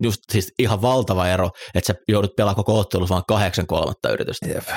[0.03, 4.47] Just siis ihan valtava ero, että sä joudut pelaamaan koko ottelussa vaan kahdeksan kolmatta yritystä.
[4.49, 4.67] Jep.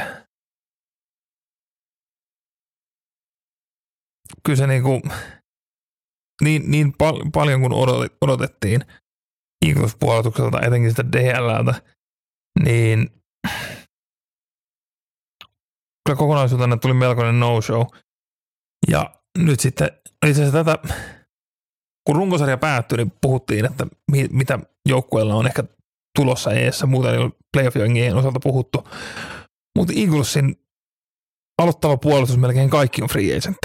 [4.44, 5.02] Kyllä se niinku,
[6.42, 7.72] niin, niin pal- paljon kuin
[8.20, 8.80] odotettiin
[9.66, 11.82] Eagles-puolustukselta, etenkin sitä DLltä,
[12.64, 13.10] niin
[16.06, 17.84] kyllä kokonaisuutena tuli melkoinen no-show.
[18.90, 19.88] Ja nyt sitten
[20.26, 20.94] itse asiassa tätä,
[22.06, 25.64] kun runkosarja päättyi, niin puhuttiin, että mi, mitä joukkueella on ehkä
[26.16, 27.76] tulossa eessä, muuten ei ole playoff
[28.16, 28.88] osalta puhuttu.
[29.78, 30.56] Mutta Eaglesin
[31.62, 33.58] aloittava puolustus melkein kaikki on free agent.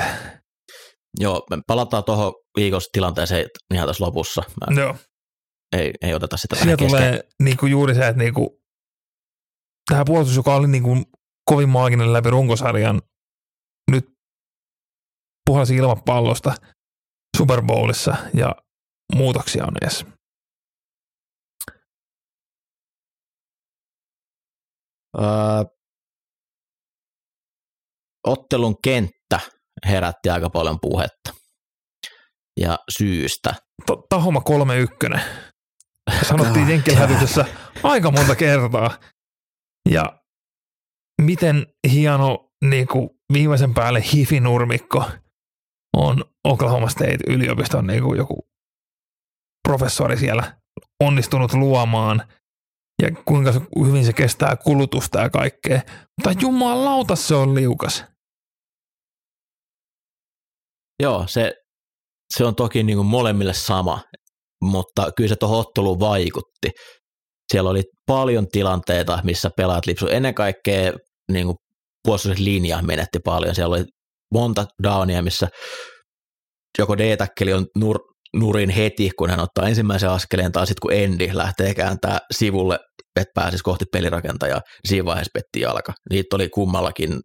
[1.20, 4.44] Joo, me palataan tuohon Eagles-tilanteeseen ihan tässä lopussa.
[4.62, 4.96] Mä Joo.
[5.78, 8.62] Ei, ei oteta sitä Siinä tulee niinku juuri se, että niinku,
[9.90, 10.98] tähän puolustus, joka oli niinku
[11.50, 13.02] kovin maaginen läpi runkosarjan,
[13.92, 14.06] nyt
[15.46, 16.54] puhalsi ilman pallosta
[17.38, 18.56] Super Bowlissa ja
[19.16, 20.06] muutoksia on edes.
[25.18, 25.26] Öö,
[28.28, 29.40] ottelun kenttä
[29.86, 31.34] herätti aika paljon puhetta.
[32.60, 33.54] Ja syystä.
[34.10, 34.42] Tahoma
[35.16, 35.20] 3-1.
[36.28, 37.46] Sanottiin jenkkilähetyksessä
[37.84, 39.00] aika monta kertaa.
[39.90, 40.22] Ja
[41.22, 45.12] miten hieno niin kuin viimeisen päälle hifinurmikko
[45.98, 48.48] on Oklahoma State yliopiston niin kuin joku
[49.68, 50.62] professori siellä
[51.04, 52.28] onnistunut luomaan
[53.02, 53.54] ja kuinka
[53.88, 55.82] hyvin se kestää kulutusta ja kaikkea.
[55.88, 58.04] Mutta jumalauta se on liukas.
[61.04, 61.54] Joo, se,
[62.38, 64.02] se on toki niin kuin molemmille sama,
[64.64, 66.70] mutta kyllä se tuohon otteluun vaikutti.
[67.52, 70.08] Siellä oli paljon tilanteita, missä pelaat lipsu.
[70.08, 70.94] Ennen kaikkea
[71.32, 71.58] niin kuin
[72.04, 73.56] puolustuslinja menetti paljon.
[73.56, 73.86] Siellä oli
[74.34, 75.48] monta downia, missä
[76.78, 77.02] joko d
[77.56, 78.00] on nur,
[78.36, 82.80] nurin heti, kun hän ottaa ensimmäisen askeleen, tai sitten kun Endi lähtee kääntää sivulle,
[83.20, 85.94] että pääsisi kohti pelirakentajaa, niin siinä vaiheessa petti jalka.
[86.10, 87.20] Niitä oli kummallakin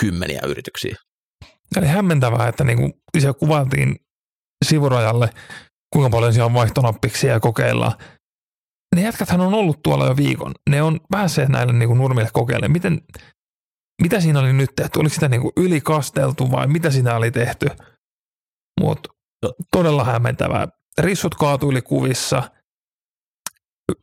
[0.00, 0.96] kymmeniä yrityksiä.
[1.76, 3.96] Eli hämmentävää, että niin kuin se kuvattiin
[4.64, 5.30] sivurajalle,
[5.92, 7.92] kuinka paljon siellä on vaihtonappiksia ja kokeillaan.
[8.96, 10.54] Ne jätkäthän on ollut tuolla jo viikon.
[10.70, 12.68] Ne on päässeet näille niin kuin nurmille kokeille.
[12.68, 13.00] Miten,
[14.02, 15.00] mitä siinä oli nyt tehty?
[15.00, 17.66] Oliko sitä niin kuin ylikasteltu vai mitä siinä oli tehty?
[18.80, 19.08] Mutta
[19.70, 20.68] todella hämmentävää.
[20.98, 22.50] Rissut kaatuili kuvissa,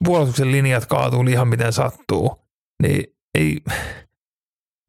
[0.06, 2.42] puolustuksen linjat kaatuili ihan miten sattuu.
[2.84, 3.62] Niin ei,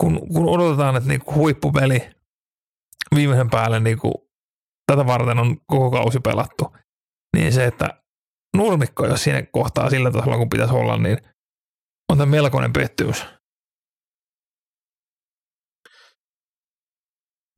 [0.01, 2.11] kun, kun odotetaan, että niinku huippupeli
[3.15, 4.31] viimeisen päälle niinku,
[4.87, 6.77] tätä varten on koko kausi pelattu,
[7.37, 8.03] niin se, että
[8.57, 11.19] nurmikko, jos siinä kohtaa sillä tasolla, kun pitäisi olla, niin
[12.13, 13.27] on tämä melkoinen pettymys.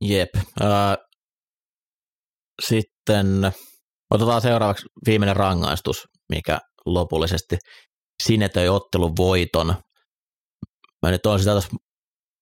[0.01, 0.29] Jep.
[0.35, 1.08] Äh,
[2.59, 3.51] sitten
[4.11, 7.57] otetaan seuraavaksi viimeinen rangaistus, mikä lopullisesti
[8.23, 9.75] sinetöi ottelun voiton.
[11.01, 11.69] Mä nyt olen sitä tässä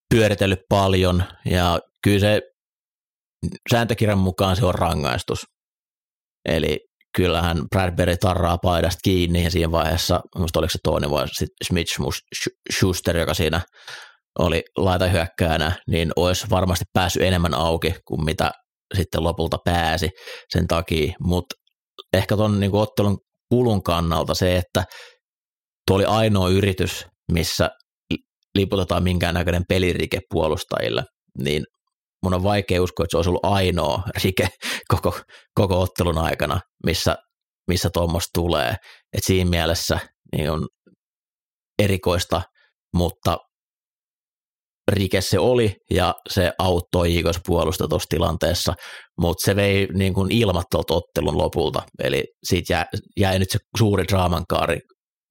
[0.10, 2.42] pyöritellyt paljon ja kyllä se
[3.72, 5.46] sääntökirjan mukaan se on rangaistus.
[6.46, 6.80] Eli
[7.16, 11.26] kyllähän Bradbury tarraa paidasta kiinni ja siinä vaiheessa, musta oliko se toinen vai
[11.64, 11.92] Smith
[12.74, 13.62] Schuster, joka siinä
[14.40, 18.52] oli laitahyökkäänä, niin olisi varmasti päässyt enemmän auki kuin mitä
[18.96, 20.10] sitten lopulta pääsi
[20.54, 21.56] sen takia, mutta
[22.14, 23.18] ehkä tuon niin ottelun
[23.50, 24.84] kulun kannalta se, että
[25.88, 27.70] tuo oli ainoa yritys, missä
[28.56, 31.04] liputetaan minkäännäköinen pelirike puolustajille,
[31.44, 31.64] niin
[32.24, 34.48] mun on vaikea uskoa, että se olisi ollut ainoa rike
[34.94, 35.20] koko,
[35.56, 37.16] koko ottelun aikana, missä,
[37.68, 38.76] missä tuommoista tulee.
[39.14, 40.00] Et siinä mielessä
[40.36, 40.68] niin on
[41.80, 42.42] erikoista,
[42.96, 43.38] mutta
[44.92, 48.74] rike se oli ja se auttoi Eagles puolusta tuossa tilanteessa,
[49.22, 52.86] mutta se vei niin kuin ilmat ottelun lopulta, eli siitä jäi,
[53.20, 54.80] jäi nyt se suuri draamankaari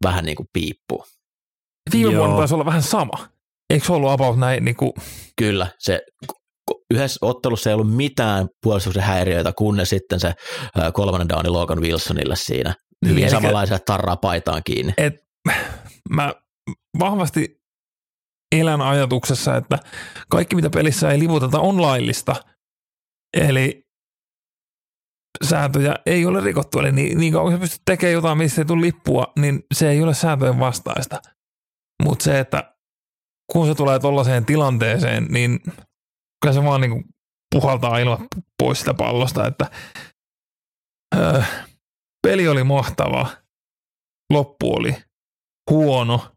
[0.04, 1.04] vähän niin kuin piippuun.
[1.92, 2.20] Viime Joo.
[2.20, 3.28] vuonna taisi olla vähän sama.
[3.70, 4.64] Eikö se ollut about näin?
[4.64, 4.92] Niin kuin...
[5.38, 6.00] Kyllä, se
[6.94, 10.34] yhdessä ottelussa ei ollut mitään puolustuksen häiriöitä, kunnes sitten se
[10.92, 12.74] kolmannen downi Logan Wilsonille siinä.
[13.04, 14.92] Hyvin niin, samanlaisia tarraa paitaan kiinni.
[14.98, 15.14] Et,
[16.10, 16.34] mä
[16.98, 17.56] vahvasti
[18.60, 19.78] elän ajatuksessa, että
[20.28, 22.36] kaikki mitä pelissä ei livuteta on laillista.
[23.36, 23.86] Eli
[25.44, 26.78] sääntöjä ei ole rikottu.
[26.78, 29.90] Eli niin, niin kauan kun sä pystyt tekemään jotain, missä ei tule lippua, niin se
[29.90, 31.22] ei ole sääntöjen vastaista.
[32.02, 32.76] Mutta se, että
[33.52, 35.60] kun se tulee tuollaiseen tilanteeseen, niin
[36.42, 37.04] kyllä se vaan niin
[37.54, 38.26] puhaltaa ilma
[38.62, 39.70] pois sitä pallosta, että
[41.16, 41.42] öö,
[42.26, 43.28] peli oli mahtava,
[44.32, 44.94] loppu oli
[45.70, 46.36] huono,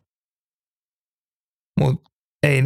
[1.79, 2.08] mutta
[2.43, 2.63] ei,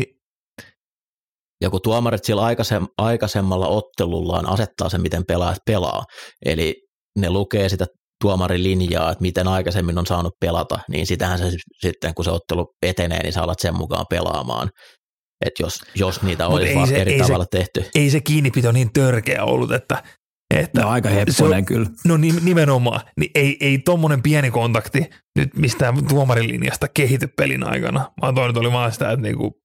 [1.61, 6.03] ja kun tuomarit sillä aikaisem, aikaisemmalla ottelullaan asettaa sen, miten pelaajat pelaa,
[6.45, 6.75] eli
[7.19, 7.85] ne lukee sitä
[8.21, 11.45] tuomarin linjaa, että miten aikaisemmin on saanut pelata, niin sitähän se
[11.81, 14.69] sitten, kun se ottelu etenee, niin sä alat sen mukaan pelaamaan.
[15.45, 17.85] Että jos, jos niitä olisi vaan se, eri tavalla se, tehty.
[17.95, 20.03] Ei se kiinnipito niin törkeä ollut, että
[20.59, 21.89] että no aika hepponen kyllä.
[22.05, 23.01] No nimenomaan.
[23.19, 28.47] Niin ei, ei tuommoinen pieni kontakti nyt mistään tuomarin linjasta kehity pelin aikana, vaan toi
[28.47, 29.61] nyt oli vaan sitä, että niinku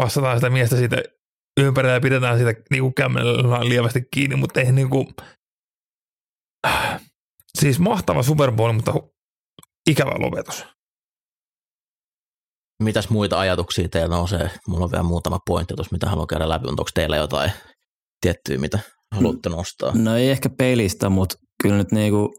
[0.00, 0.96] passataan sitä miestä siitä
[1.60, 5.12] ympärillä ja pidetään sitä niinku kämmellä lievästi kiinni, mutta ei niinku,
[7.58, 8.92] siis mahtava Super Bowl, mutta
[9.90, 10.66] ikävä lopetus.
[12.82, 14.50] Mitäs muita ajatuksia teillä nousee?
[14.68, 16.68] Mulla on vielä muutama pointti tuossa, mitä haluan käydä läpi.
[16.68, 17.52] Onko teillä jotain
[18.20, 18.78] tiettyä, mitä
[19.12, 19.92] haluatte nostaa?
[19.94, 22.34] No ei ehkä pelistä, mutta kyllä nyt niinku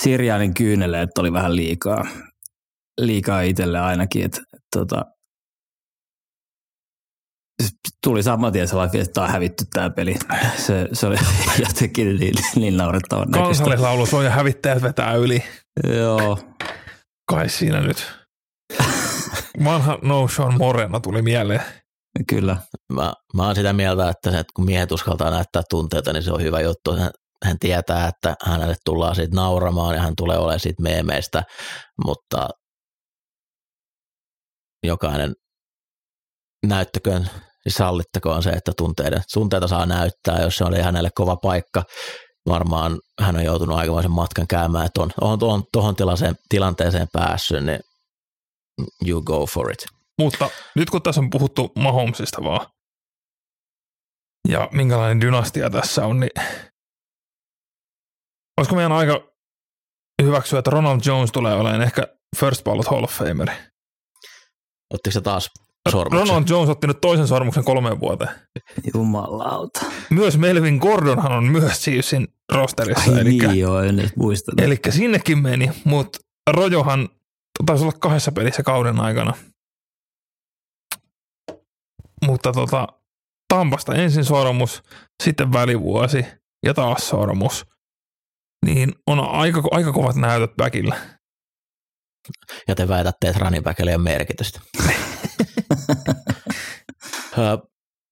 [0.00, 2.06] Sirjaanin kyyneleet oli vähän liikaa,
[3.00, 4.40] liikaa itselle ainakin, että
[4.76, 5.04] tota,
[8.04, 10.16] tuli saman tien sellainen, että tämä on hävitty tämä peli.
[10.56, 11.16] Se, se oli
[11.66, 13.64] jotenkin niin, niin naurettavan näköistä.
[13.64, 15.44] Kansallislaulu on ja hävittäjät vetää yli.
[15.96, 16.38] Joo.
[17.30, 18.12] Kai siinä nyt.
[19.64, 21.62] Vanha No Sean Morena tuli mieleen.
[22.28, 22.56] Kyllä.
[22.92, 26.32] Mä, mä oon sitä mieltä, että, se, että kun miehet uskaltaa näyttää tunteita, niin se
[26.32, 26.96] on hyvä juttu.
[26.96, 27.10] Hän,
[27.44, 31.42] hän tietää, että hänelle tullaan siitä nauramaan ja hän tulee olemaan siitä meemeistä,
[32.04, 32.48] mutta
[34.82, 35.34] jokainen
[36.66, 37.30] näyttäköön
[37.64, 41.82] niin sallittakoon se, että tunteiden, tunteita saa näyttää, jos se oli hänelle kova paikka.
[42.48, 45.94] Varmaan hän on joutunut aikamoisen matkan käymään, että on, on tuohon, tuohon
[46.48, 47.80] tilanteeseen päässyt, niin
[49.06, 49.97] you go for it.
[50.18, 52.66] Mutta nyt kun tässä on puhuttu Mahomesista vaan,
[54.48, 56.30] ja minkälainen dynastia tässä on, niin
[58.60, 59.32] olisiko meidän aika
[60.22, 62.02] hyväksyä, että Ronald Jones tulee olemaan ehkä
[62.36, 63.54] First Ballot Hall of Fameri?
[64.94, 65.50] Ottiko se taas
[65.90, 66.28] sormuksen.
[66.28, 68.30] Ronald Jones otti nyt toisen sormuksen kolmeen vuoteen.
[68.94, 69.80] Jumalauta.
[70.10, 73.12] Myös Melvin Gordonhan on myös Chiefsin rosterissa.
[73.12, 74.52] Ai elikkä, niin joo, en nyt muista.
[74.58, 76.18] Eli sinnekin meni, mutta
[76.50, 77.08] Rojohan
[77.66, 79.34] taisi olla kahdessa pelissä kauden aikana.
[82.28, 82.86] Mutta tota,
[83.54, 84.82] Tampasta ensin sormus,
[85.22, 86.26] sitten välivuosi
[86.66, 87.66] ja taas sormus.
[88.66, 90.96] Niin on aika, aika kovat näytöt väkillä.
[92.68, 94.60] Ja te väitätte, että running backille on merkitystä.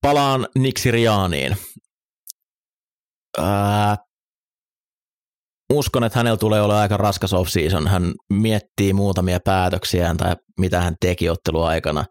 [0.03, 1.57] Palaan Niksiriaaniin.
[3.39, 3.97] Ää,
[5.73, 7.89] uskon, että hänellä tulee olla aika raskas off-season.
[7.89, 12.05] Hän miettii muutamia päätöksiään tai mitä hän teki otteluaikana,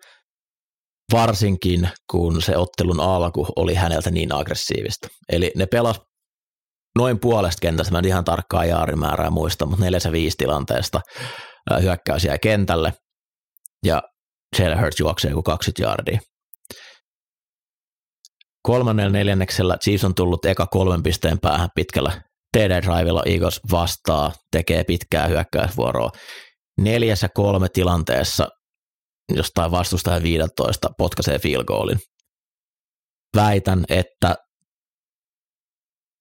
[1.11, 5.07] varsinkin kun se ottelun alku oli häneltä niin aggressiivista.
[5.29, 6.01] Eli ne pelas
[6.97, 11.01] noin puolesta kentästä, mä en ihan tarkkaa jaarimäärää muista, mutta 4 5 tilanteesta
[11.81, 12.93] hyökkäys jäi kentälle.
[13.85, 14.03] Ja
[14.59, 16.19] Jalen Hurts juoksee joku 20 jardia.
[18.63, 22.21] Kolmannella neljänneksellä Chiefs on tullut eka kolmen pisteen päähän pitkällä
[22.57, 26.11] TD Drivella Eagles vastaa, tekee pitkää hyökkäysvuoroa.
[26.81, 28.47] Neljässä kolme tilanteessa
[29.29, 31.99] jostain vastustajan 15 potkaisee field goalin.
[33.35, 34.35] Väitän, että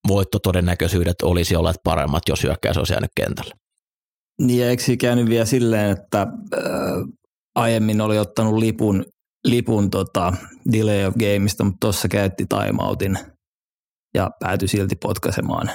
[0.08, 3.54] voittotodennäköisyydet olisi olleet paremmat, jos hyökkäys olisi jäänyt kentälle.
[4.40, 6.28] Niin ja eikö käynyt vielä silleen, että äh,
[7.54, 9.04] aiemmin oli ottanut lipun,
[9.44, 10.32] lipun tota,
[10.72, 13.18] delay of gameista, mutta tuossa käytti timeoutin
[14.14, 15.70] ja päätyi silti potkaisemaan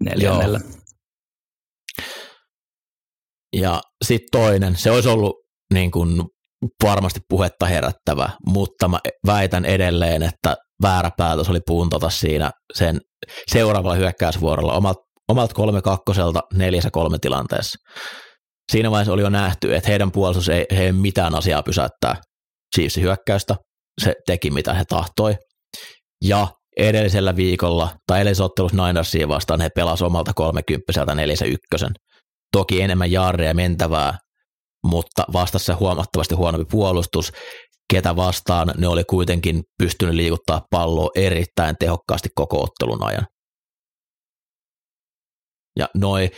[0.00, 0.60] neljännellä.
[0.64, 0.84] Joo.
[3.56, 5.43] Ja sitten toinen, se olisi ollut
[5.74, 6.22] niin kuin
[6.82, 13.00] varmasti puhetta herättävä, mutta mä väitän edelleen, että väärä päätös oli puuntata siinä sen
[13.50, 17.78] seuraavalla hyökkäysvuorolla omalta, omalta kolme kakkoselta neljässä kolme tilanteessa.
[18.72, 22.16] Siinä vaiheessa oli jo nähty, että heidän puolustus ei, ei mitään asiaa pysäyttää
[22.76, 23.56] Chiefsin hyökkäystä.
[24.00, 25.34] Se teki mitä he tahtoi.
[26.24, 31.90] Ja edellisellä viikolla, tai edellisessä ottelussa Ninersiin vastaan, he pelasivat omalta 30 neljässä ykkösen.
[32.52, 34.18] Toki enemmän jaarreja mentävää,
[34.84, 37.32] mutta vastassa huomattavasti huonompi puolustus,
[37.92, 43.26] ketä vastaan ne oli kuitenkin pystynyt liikuttaa palloa erittäin tehokkaasti koko ottelun ajan.
[45.78, 46.30] Ja noi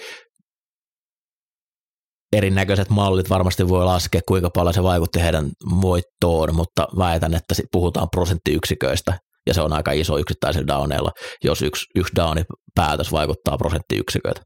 [2.32, 8.08] erinäköiset mallit varmasti voi laskea, kuinka paljon se vaikutti heidän voittoon, mutta väitän, että puhutaan
[8.10, 11.10] prosenttiyksiköistä, ja se on aika iso yksittäisellä downeilla,
[11.44, 14.42] jos yksi, yksi downi päätös vaikuttaa prosenttiyksiköitä.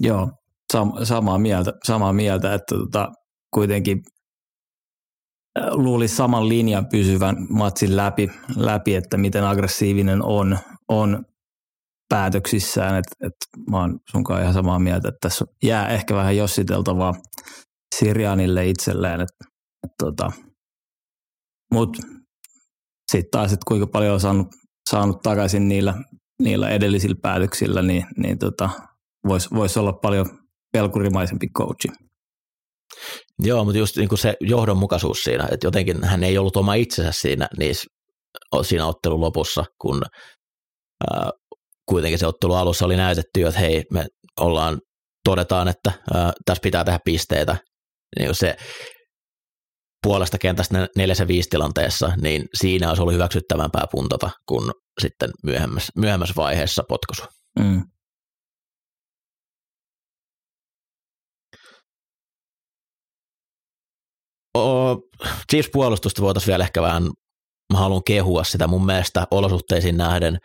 [0.00, 0.28] Joo,
[0.74, 3.08] sam- samaa, mieltä, samaa mieltä, että tota,
[3.54, 4.02] kuitenkin
[5.70, 11.24] luulisi saman linjan pysyvän matsin läpi, läpi että miten aggressiivinen on, on
[12.08, 17.14] päätöksissään, että, että mä oon sunkaan ihan samaa mieltä, että tässä jää ehkä vähän jossiteltavaa
[17.94, 19.44] Sirianille itselleen, että,
[19.84, 20.32] että tota,
[21.74, 22.02] mutta
[23.12, 24.46] sitten taas, että kuinka paljon on saanut,
[24.90, 25.94] saanut takaisin niillä,
[26.42, 28.70] niillä edellisillä päätöksillä, niin, niin tota,
[29.28, 30.37] voisi vois olla paljon
[30.72, 31.88] pelkurimaisempi coachi.
[33.42, 37.12] Joo, mutta just niin kuin se johdonmukaisuus siinä, että jotenkin hän ei ollut oma itsensä
[37.12, 37.74] siinä, niin
[38.62, 40.02] siinä ottelun lopussa, kun
[41.10, 41.30] ää,
[41.88, 44.06] kuitenkin se ottelu alussa oli näytetty, että hei, me
[44.40, 44.78] ollaan,
[45.24, 47.56] todetaan, että ää, tässä pitää tehdä pisteitä.
[48.18, 48.56] Niin se
[50.02, 56.34] puolesta kentästä 4 5 tilanteessa, niin siinä olisi ollut hyväksyttävämpää puntata kuin sitten myöhemmässä, myöhemmässä
[56.36, 57.22] vaiheessa potkusu.
[57.58, 57.82] Mm.
[65.52, 67.02] Chiefs-puolustusta voitaisiin vielä ehkä vähän,
[67.72, 70.38] mä haluan kehua sitä mun mielestä olosuhteisiin nähden,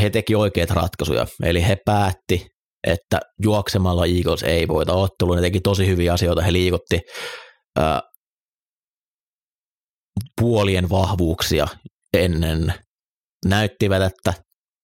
[0.00, 2.46] he teki oikeita ratkaisuja, eli he päätti,
[2.86, 7.00] että juoksemalla Eagles ei voita ottelua, ne teki tosi hyviä asioita, he liikutti
[10.40, 11.66] puolien vahvuuksia
[12.16, 12.74] ennen,
[13.46, 14.34] näyttivät, että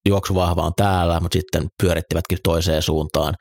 [0.09, 3.35] juoksuvahva on täällä, mutta sitten pyörittivätkin toiseen suuntaan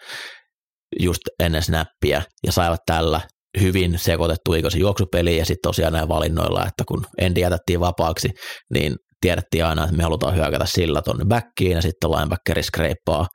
[0.99, 3.21] just ennen snappia ja saivat tällä
[3.61, 8.29] hyvin sekoitettu Eaglesin juoksupeli ja sitten tosiaan näin valinnoilla, että kun Endi jätettiin vapaaksi,
[8.73, 13.27] niin tiedettiin aina, että me halutaan hyökätä sillä tonne backiin ja sitten linebackeri skreippaa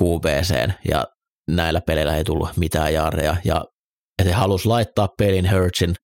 [0.00, 1.04] QBCen ja
[1.50, 3.64] näillä peleillä ei tullut mitään jaareja ja
[4.18, 5.94] että he halusi laittaa pelin Hurtsin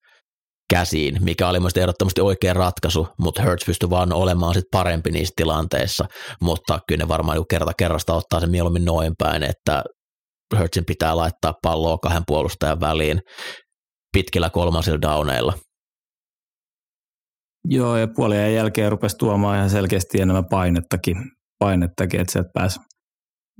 [0.70, 5.32] käsiin, mikä oli mielestäni ehdottomasti oikea ratkaisu, mutta Hurts pystyi vaan olemaan sit parempi niissä
[5.36, 6.04] tilanteissa,
[6.42, 9.84] mutta kyllä ne varmaan kerta kerrasta ottaa sen mieluummin noin päin, että
[10.58, 13.20] Hurtsin pitää laittaa palloa kahden puolustajan väliin
[14.12, 15.52] pitkillä kolmasilla downeilla.
[17.64, 21.16] Joo, ja puolien jälkeen rupesi tuomaan ihan selkeästi enemmän painettakin,
[21.58, 22.80] painettakin että sieltä pääsi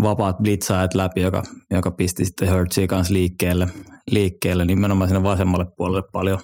[0.02, 3.68] vapaat blitzaajat läpi, joka, joka pisti sitten Hurtsia kanssa liikkeelle,
[4.10, 6.38] liikkeelle nimenomaan sinne vasemmalle puolelle paljon,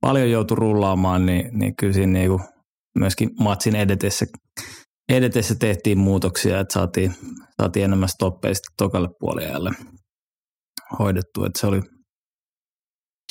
[0.00, 2.40] paljon joutui rullaamaan, niin, niin kyllä siinä niinku
[2.98, 4.26] myöskin matsin edetessä,
[5.10, 7.14] edetessä tehtiin muutoksia, että saatiin,
[7.60, 9.70] saatiin enemmän stoppeja tokalle puoliajalle
[10.98, 11.80] hoidettu, että se oli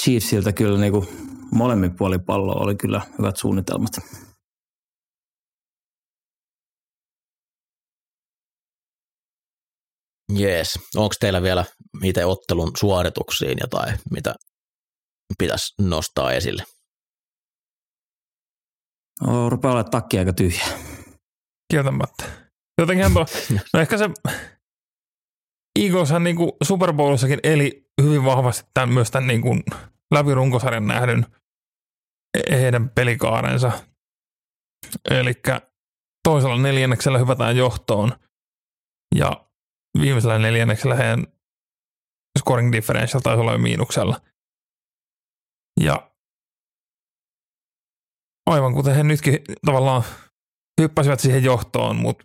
[0.03, 1.05] Chiefsiltä kyllä niinku
[1.51, 3.91] molemmin puolin palloa oli kyllä hyvät suunnitelmat.
[10.33, 10.79] Jees.
[10.95, 11.65] Onko teillä vielä
[12.03, 14.35] itse ottelun suorituksiin jotain, mitä
[15.37, 16.63] pitäisi nostaa esille?
[19.27, 20.88] No, rupeaa olemaan takki aika tyhjä.
[21.71, 22.23] Kieltämättä.
[22.77, 23.25] Jotenkin tuo,
[23.73, 24.09] no ehkä se
[25.79, 29.63] Eagleshan niin kuin Super Bowlissakin eli hyvin vahvasti tämän, myös tämän niin kuin
[30.13, 31.25] läpi runkosarjan nähdyn
[32.51, 33.71] heidän pelikaarensa.
[35.09, 35.33] Eli
[36.23, 38.11] toisella neljänneksellä hyvätään johtoon
[39.15, 39.49] ja
[40.01, 41.27] viimeisellä neljänneksellä heidän
[42.39, 44.21] scoring differential taisi olla jo miinuksella.
[45.81, 46.11] Ja
[48.49, 50.03] aivan kuten he nytkin tavallaan
[50.79, 52.23] hyppäsivät siihen johtoon, mutta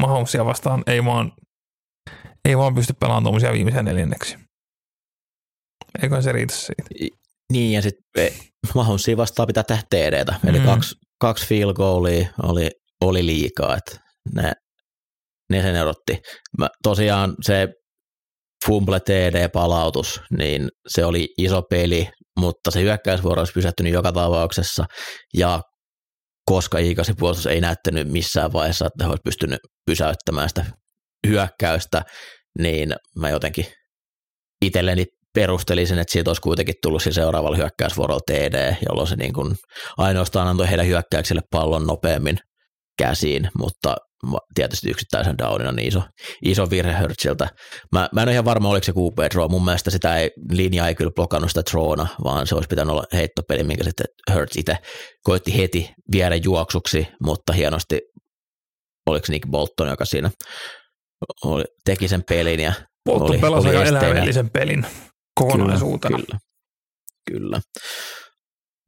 [0.00, 1.32] Mahomesia vastaan ei vaan,
[2.44, 4.36] ei vaan pysty pelaamaan tuommoisia viimeisiä neljänneksi.
[6.02, 7.12] Eikö se riitä siitä?
[7.52, 8.32] Niin, ja sitten
[8.74, 10.64] Mahomesia vastaan pitää tehdä TDtä, eli Mm.
[10.64, 13.96] kaksi, kaksi field goalia oli, oli liikaa, että
[14.34, 14.52] ne,
[15.50, 16.18] ne sen erotti.
[16.58, 17.68] Mä, tosiaan se
[18.66, 22.08] fumble TD-palautus, niin se oli iso peli,
[22.40, 24.84] mutta se hyökkäysvuoro olisi pysähtynyt joka tapauksessa,
[25.36, 25.60] ja
[26.46, 30.64] koska Iikasin puolustus ei näyttänyt missään vaiheessa, että he olisi pystynyt pysäyttämään sitä
[31.26, 32.02] hyökkäystä,
[32.58, 33.66] niin mä jotenkin
[34.62, 39.54] itselleni perustelisin, että siitä olisi kuitenkin tullut siinä seuraavalla hyökkäysvuorolla TD, jolloin se niin kuin
[39.96, 42.38] ainoastaan antoi heidän hyökkäyksille pallon nopeammin
[42.98, 43.96] käsiin, mutta
[44.54, 46.02] tietysti yksittäisen downina niin iso,
[46.42, 47.48] iso virhe Hurtsiltä.
[47.92, 49.50] Mä, mä en ole ihan varma, oliko se QB draw.
[49.50, 53.04] Mun mielestä sitä ei, linja ei kyllä blokannut sitä drawna, vaan se olisi pitänyt olla
[53.12, 54.76] heittopeli, minkä sitten Hurts itse
[55.22, 58.00] koitti heti viedä juoksuksi, mutta hienosti
[59.06, 60.30] oliko Nick Bolton, joka siinä
[61.44, 62.72] oli, teki sen pelin ja
[63.04, 64.86] Bolton oli- pelasi oli eläimellisen pelin
[65.40, 66.18] kokonaisuutena.
[66.18, 66.38] Kyllä,
[67.30, 67.60] kyllä.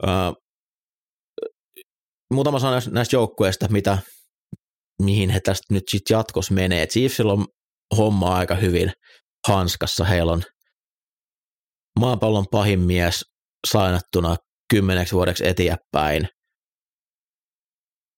[0.02, 0.36] Uh,
[2.34, 3.98] muutama sana näistä joukkueista, mitä,
[5.02, 6.86] mihin he tästä nyt sitten jatkossa menee.
[6.86, 7.46] Chiefsillä on
[7.96, 8.92] homma aika hyvin
[9.48, 10.04] hanskassa.
[10.04, 10.42] Heillä on
[12.00, 13.24] maapallon pahin mies
[13.70, 14.36] sainattuna
[14.70, 16.28] kymmeneksi vuodeksi eteenpäin.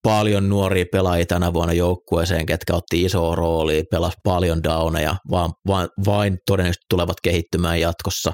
[0.03, 5.89] Paljon nuoria pelaajia tänä vuonna joukkueeseen, ketkä otti isoa roolia, pelasi paljon downeja, vaan, vaan,
[6.07, 8.33] vain todennäköisesti tulevat kehittymään jatkossa.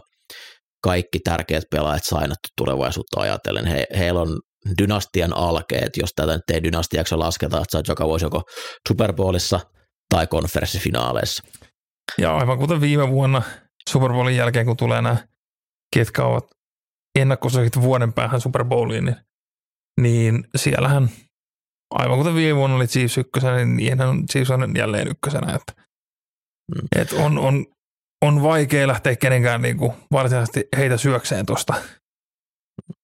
[0.83, 3.67] Kaikki tärkeät pelaajat sainattu tulevaisuutta ajatellen.
[3.67, 4.41] He, heillä on
[4.79, 8.43] dynastian alkeet, jos tätä nyt ei dynastiaksi lasketa, että sä oot joka vuosi joko
[8.89, 9.61] Super Bowlissa
[10.15, 11.43] tai konferenssifinaaleissa.
[12.19, 13.43] Ja aivan kuten viime vuonna
[13.91, 15.17] Super Bowlin jälkeen, kun tulee nämä,
[15.95, 16.45] ketkä ovat
[17.19, 19.17] ennakkosuosikit vuoden päähän Super Bowliin, niin,
[20.01, 21.11] niin siellähän
[21.91, 25.55] aivan kuten viime vuonna oli Chiefs ykkösenä, niin niinhän on Chiefs on jälleen ykkösenä.
[25.55, 25.87] Että,
[26.75, 27.03] Mm.
[27.03, 27.67] et on, on,
[28.25, 31.75] on vaikea lähteä kenenkään niin kuin varsinaisesti heitä syökseen tuosta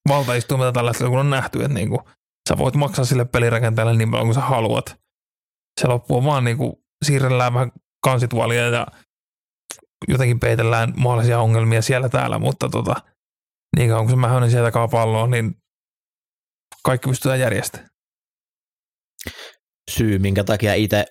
[0.09, 2.01] valtaistuimelta tällä hetkellä, kun on nähty, että niin kuin,
[2.49, 4.97] sä voit maksaa sille pelirakentajalle niin paljon kuin sä haluat.
[5.81, 6.73] Se loppu on vaan niin kuin,
[7.05, 7.73] siirrellään vähän
[8.05, 8.87] kansituolia ja
[10.09, 12.95] jotenkin peitellään mahdollisia ongelmia siellä täällä, mutta tota,
[13.77, 15.55] niin kauan kun se mähönen sieltä takaa palloa, niin
[16.85, 17.89] kaikki pystytään järjestämään.
[19.91, 21.05] syy, minkä takia itse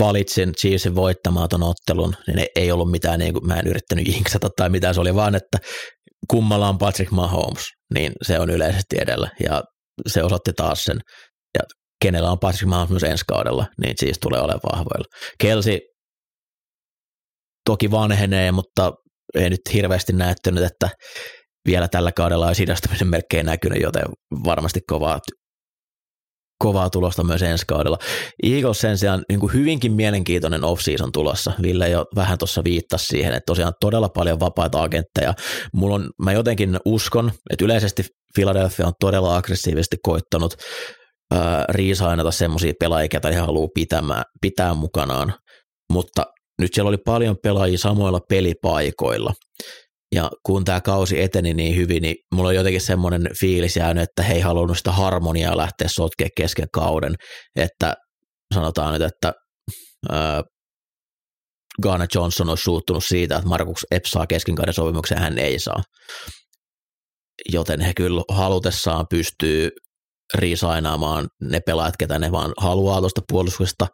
[0.00, 4.48] valitsin Chiefsin voittamaan ton ottelun, niin ei ollut mitään, niin kuin, mä en yrittänyt jinksata
[4.56, 5.58] tai mitään, se oli vaan, että
[6.30, 7.64] kummalla on Patrick Mahomes,
[7.94, 9.62] niin se on yleisesti edellä, ja
[10.06, 11.00] se osoitti taas sen,
[11.58, 11.60] ja
[12.02, 15.06] kenellä on Patrick Mahomes myös ensi kaudella, niin Chiefs tulee olemaan vahvoilla.
[15.40, 15.80] Kelsi
[17.66, 18.92] toki vanhenee, mutta
[19.34, 20.88] ei nyt hirveästi näyttänyt, että
[21.66, 24.04] vielä tällä kaudella olisi hidastumisen merkkejä näkynyt, joten
[24.44, 25.20] varmasti kovaa
[26.58, 27.98] kovaa tulosta myös ensi kaudella.
[28.42, 31.52] Eagles sen sijaan niin kuin hyvinkin mielenkiintoinen off-season tulossa.
[31.62, 35.34] Ville jo vähän tuossa viittasi siihen, että tosiaan todella paljon vapaita agentteja.
[35.72, 40.54] Mulla on, mä jotenkin uskon, että yleisesti Philadelphia on todella aggressiivisesti koittanut
[41.34, 45.34] ää, riisainata semmoisia pelaajia, ketä he haluaa pitämään, pitää mukanaan,
[45.92, 46.24] mutta
[46.60, 49.32] nyt siellä oli paljon pelaajia samoilla pelipaikoilla.
[50.14, 54.22] Ja kun tämä kausi eteni niin hyvin, niin mulla on jotenkin semmoinen fiilis jäänyt, että
[54.22, 57.14] he ei halunnut sitä harmoniaa lähteä sotkea kesken kauden,
[57.56, 57.94] että
[58.54, 59.32] sanotaan nyt, että
[60.12, 60.42] äh,
[61.82, 65.82] Garner Johnson on suuttunut siitä, että Markus Epps saa keskenkauden sopimuksen, hän ei saa.
[67.52, 69.70] Joten he kyllä halutessaan pystyy
[70.34, 73.86] riisainaamaan ne pelaajat, ketä ne vaan haluaa tuosta puolustuksesta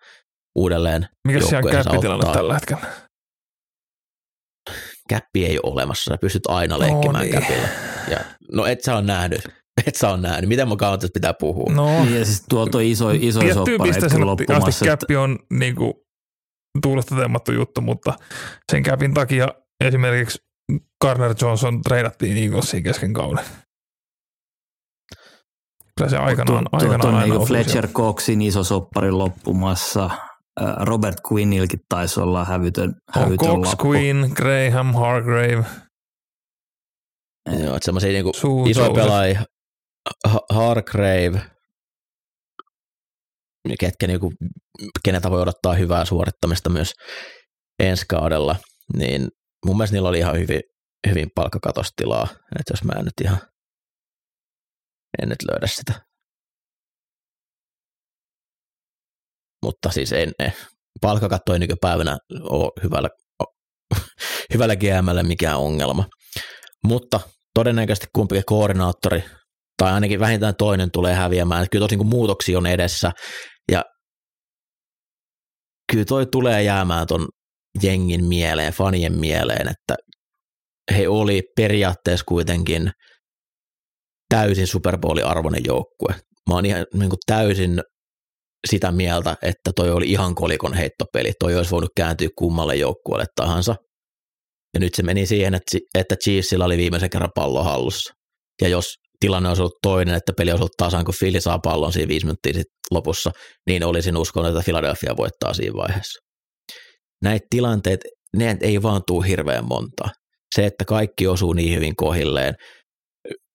[0.54, 2.86] uudelleen Mikä se on joukkueensa käppitilanne tällä hetkellä?
[5.14, 7.32] Käppi ei ole olemassa, sä pystyt aina leikkimään niin.
[7.40, 7.68] käpillä.
[8.10, 8.18] Ja,
[8.52, 9.40] no et sä on nähnyt,
[9.86, 10.48] et sä on nähnyt.
[10.48, 11.72] Miten mä kauan tästä pitää puhua?
[11.72, 14.68] No, Niin, ja siis tuolta on iso, iso soppareita asti loppumassa.
[14.68, 15.92] että- käppi on niin kuin,
[16.82, 18.14] tuulesta temmattu juttu, mutta
[18.72, 19.48] sen käpin takia
[19.84, 20.38] esimerkiksi
[21.02, 23.44] Garner Johnson treidattiin Eaglesiin kesken kauden.
[25.98, 27.88] Kyllä se aikanaan, Tuo- tuo- aikanaan tuo on aina niinku osui Fletcher.
[27.88, 30.10] Coxin iso soppari loppumassa.
[30.80, 33.88] Robert Quinnilkin taisi olla hävytön, On hävytön Cox, lappu.
[33.92, 35.64] Queen, Graham, Hargrave,
[37.46, 38.32] Joo, että semmoisia niinku
[38.68, 39.44] isoja pelaajia,
[40.28, 41.42] Ha- Hargrave,
[43.80, 44.32] ketkä niinku,
[45.05, 46.92] keneltä voi odottaa hyvää suorittamista myös
[47.78, 48.57] ensi kaudella,
[48.96, 49.28] niin
[49.66, 50.61] mun mielestä niillä oli ihan hyvin,
[51.09, 53.38] hyvin palkkakatostilaa, että jos mä en nyt ihan,
[55.22, 56.11] en nyt löydä sitä.
[59.62, 60.52] Mutta siis en, en
[61.00, 63.08] palkkakatto ei nykypäivänä ole hyvällä,
[64.54, 66.04] hyvällä GMlle mikään ongelma.
[66.84, 67.20] Mutta
[67.54, 69.24] todennäköisesti kumpikin koordinaattori,
[69.76, 71.66] tai ainakin vähintään toinen tulee häviämään.
[71.70, 73.10] Kyllä tosin kun muutoksia on edessä,
[73.72, 73.82] ja
[75.92, 77.28] kyllä toi tulee jäämään ton
[77.82, 79.94] jengin mieleen, fanien mieleen, että
[80.96, 82.90] he oli periaatteessa kuitenkin
[84.28, 86.14] täysin Super Bowlin arvoinen joukkue.
[86.48, 87.82] Mä oon ihan niin kuin täysin
[88.70, 91.32] sitä mieltä, että toi oli ihan kolikon heittopeli.
[91.38, 93.74] Toi olisi voinut kääntyä kummalle joukkueelle tahansa.
[94.74, 95.54] Ja nyt se meni siihen,
[95.94, 98.12] että, Chiefsillä oli viimeisen kerran pallo hallussa.
[98.62, 101.92] Ja jos tilanne olisi ollut toinen, että peli olisi ollut tasan, kun Philly saa pallon
[101.92, 103.30] siinä viisi minuuttia sitten lopussa,
[103.66, 106.20] niin olisin uskonut, että Philadelphia voittaa siinä vaiheessa.
[107.22, 108.00] Näitä tilanteet,
[108.36, 110.08] ne ei vaan tuu hirveän monta.
[110.54, 112.54] Se, että kaikki osuu niin hyvin kohilleen,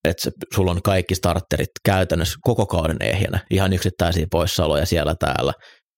[0.10, 5.54] että sulla on kaikki starterit käytännössä koko kauden ehjänä, ihan yksittäisiä poissaoloja siellä täällä.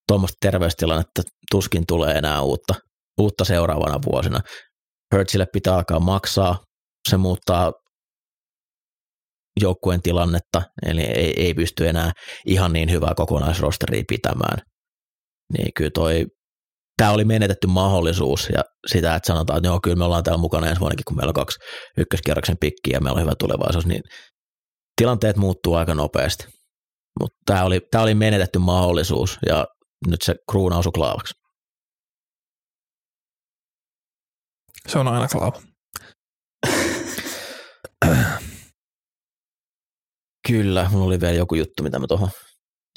[0.07, 2.73] Tuommoista terveystilannetta tuskin tulee enää uutta,
[3.21, 4.39] uutta seuraavana vuosina.
[5.13, 6.57] Hertzille pitää alkaa maksaa,
[7.09, 7.71] se muuttaa
[9.61, 12.11] joukkueen tilannetta, eli ei, ei pysty enää
[12.45, 14.57] ihan niin hyvää kokonaisrosteria pitämään.
[15.57, 16.25] Niin kyllä toi,
[16.99, 20.67] tämä oli menetetty mahdollisuus ja sitä, että sanotaan, että joo, kyllä me ollaan täällä mukana
[20.67, 21.59] ensi vuonnakin, kun meillä on kaksi
[21.97, 24.01] ykköskierroksen pikkiä ja meillä on hyvä tulevaisuus, niin
[24.95, 26.45] tilanteet muuttuu aika nopeasti.
[27.19, 29.67] Mutta tämä oli, tämä oli menetetty mahdollisuus ja
[30.07, 31.33] nyt se kruuna osui klaavaksi.
[34.87, 35.61] Se on aina klaava.
[40.47, 42.29] Kyllä, mulla oli vielä joku juttu, mitä mä tuohon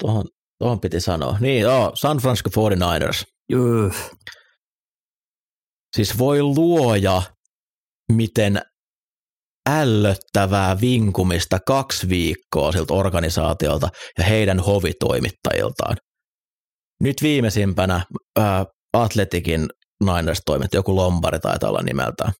[0.03, 0.23] tohon,
[0.59, 1.37] tohon piti sanoa.
[1.39, 3.23] Niin, joo, San Francisco 49ers.
[3.49, 3.95] Juh.
[5.95, 7.21] Siis voi luoja,
[8.11, 8.61] miten
[9.69, 15.97] ällöttävää vinkumista kaksi viikkoa siltä organisaatiolta ja heidän hovitoimittajiltaan.
[17.01, 18.05] Nyt viimeisimpänä
[18.39, 19.67] ää, Atletikin
[20.03, 22.33] Niners toimittu, joku Lombari taitaa olla nimeltään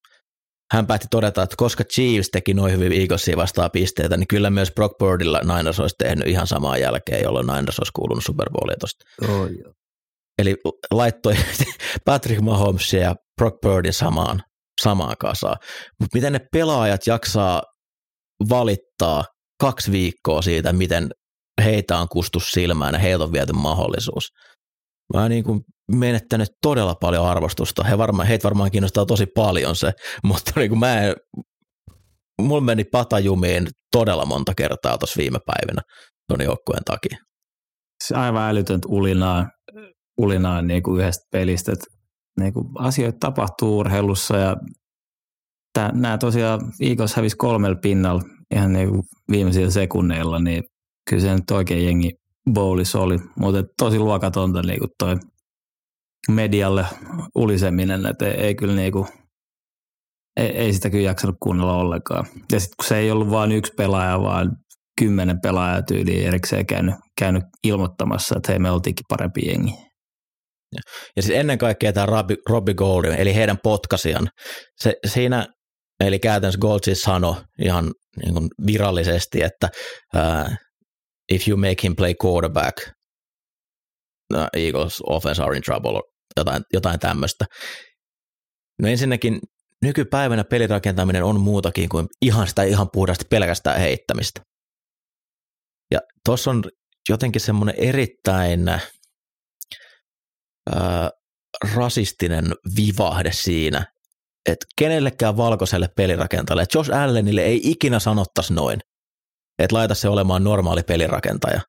[0.74, 4.72] hän päätti todeta, että koska Chiefs teki noin hyvin Eaglesia vastaan pisteitä, niin kyllä myös
[4.72, 9.06] Brock Birdilla Niners olisi tehnyt ihan samaa jälkeen, jolloin Niners olisi kuulunut Super Bowlia tosta.
[9.22, 9.74] Oh, joo.
[10.40, 10.56] Eli
[10.92, 11.34] laittoi
[12.06, 14.44] Patrick Mahomesia ja Brock Birdin samaan,
[14.82, 15.58] samaan kasaan.
[16.00, 17.62] Mutta miten ne pelaajat jaksaa
[18.50, 19.24] valittaa
[19.62, 21.10] kaksi viikkoa siitä, miten
[21.64, 24.24] heitä on kustu silmään ja heiltä on viety mahdollisuus.
[25.14, 25.62] Mä niin kuin
[25.92, 27.84] menettänyt todella paljon arvostusta.
[27.84, 29.92] He varmaan, heitä varmaan kiinnostaa tosi paljon se,
[30.28, 31.16] mutta niin kuin mä en,
[32.42, 35.82] mulla meni patajumiin todella monta kertaa tuossa viime päivinä
[36.28, 37.18] tuon joukkueen takia.
[38.04, 39.48] Se aivan älytöntä ulinaa,
[40.18, 41.86] ulinaa niin kuin yhdestä pelistä, että
[42.40, 44.56] niin kuin asioita tapahtuu urheilussa ja
[45.94, 48.22] nämä tosiaan Eagles hävisi kolmella pinnalla
[48.56, 50.64] ihan niin kuin viimeisillä sekunneilla, niin
[51.10, 52.12] kyllä se nyt oikein jengi
[52.52, 55.16] bowlis oli, mutta tosi luokatonta niin kuin toi
[56.32, 56.86] medialle
[57.36, 59.08] uliseminen, että ei, ei kyllä niinku,
[60.38, 62.26] ei, ei sitä kyllä jaksanut kuunnella ollenkaan.
[62.52, 64.52] Ja sitten kun se ei ollut vain yksi pelaaja, vaan
[65.00, 69.72] kymmenen pelaajaa tyyliin erikseen käynyt, käynyt ilmoittamassa, että hei me oltiinkin parempi jengi.
[70.76, 70.82] Ja,
[71.16, 74.28] ja siis ennen kaikkea tämä Robbie, Robbie Gold, eli heidän potkasijan,
[74.82, 75.48] se, siinä,
[76.00, 77.92] eli käytännössä Gold siis sanoi ihan
[78.24, 79.70] niin kuin virallisesti, että
[80.16, 80.56] uh,
[81.32, 82.78] if you make him play quarterback,
[84.34, 86.02] uh, Eagles offense are in trouble,
[86.38, 87.46] jotain, jotain tämmöistä.
[88.82, 89.40] No ensinnäkin
[89.82, 94.42] nykypäivänä pelirakentaminen on muutakin kuin ihan sitä ihan puhdasti pelkästään heittämistä.
[95.92, 96.64] Ja tuossa on
[97.10, 98.80] jotenkin semmoinen erittäin ää,
[101.76, 102.46] rasistinen
[102.78, 103.86] vivahde siinä,
[104.50, 108.80] että kenellekään valkoiselle pelirakentajalle, Josh Allenille ei ikinä sanottaisi noin,
[109.60, 111.62] että laita se olemaan normaali pelirakentaja.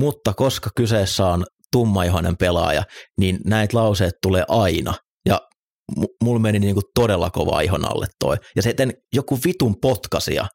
[0.00, 2.82] Mutta koska kyseessä on tummaihoinen pelaaja,
[3.20, 4.94] niin näitä lauseet tulee aina.
[5.26, 5.40] Ja
[6.24, 8.36] mulla meni niinku todella kova ihon alle toi.
[8.56, 10.46] Ja sitten joku vitun potkasia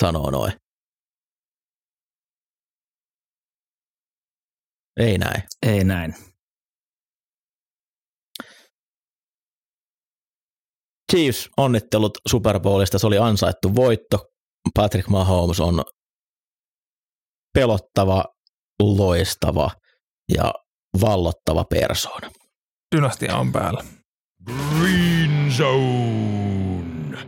[0.00, 0.52] sanoo noin.
[4.96, 5.42] Ei näin.
[5.66, 6.31] Ei näin.
[11.12, 14.26] Chiefs, onnittelut Super Bowlista, se oli ansaittu voitto.
[14.74, 15.84] Patrick Mahomes on
[17.54, 18.24] pelottava,
[18.82, 19.70] loistava
[20.34, 20.54] ja
[21.00, 22.30] vallottava persoona.
[22.96, 23.84] Dynastia on päällä.
[24.44, 27.26] Green Zone.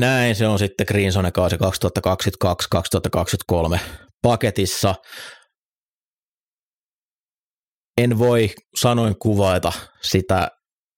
[0.00, 1.56] Näin se on sitten Green Zone kausi
[3.74, 3.78] 2022-2023
[4.22, 4.94] paketissa.
[8.00, 8.50] En voi
[8.80, 9.72] sanoin kuvaita
[10.02, 10.48] sitä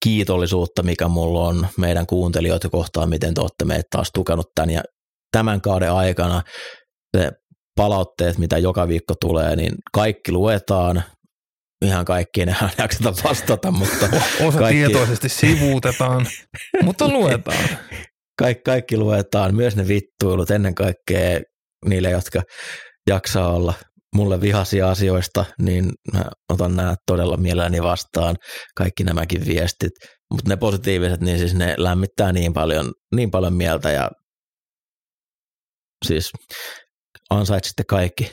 [0.07, 4.83] kiitollisuutta, mikä mulla on meidän kuuntelijoita kohtaan, miten te olette meitä taas tukenut tämän ja
[5.33, 6.43] tämän kauden aikana.
[7.17, 7.33] Se
[7.77, 11.03] palautteet, mitä joka viikko tulee, niin kaikki luetaan.
[11.85, 14.09] Ihan kaikki ne jakseta vastata, mutta
[14.47, 16.27] Osa kaikki, tietoisesti sivuutetaan,
[16.83, 17.69] mutta luetaan.
[18.39, 21.41] kaikki, kaikki luetaan, myös ne vittuilut ennen kaikkea
[21.87, 22.43] niille, jotka
[23.11, 23.75] jaksaa olla
[24.17, 28.37] mulle vihaisia asioista, niin mä otan nämä todella mielelläni vastaan,
[28.77, 29.93] kaikki nämäkin viestit.
[30.31, 34.11] Mutta ne positiiviset, niin siis ne lämmittää niin paljon, niin paljon mieltä ja
[36.07, 36.31] siis
[37.31, 38.33] ansaitsitte kaikki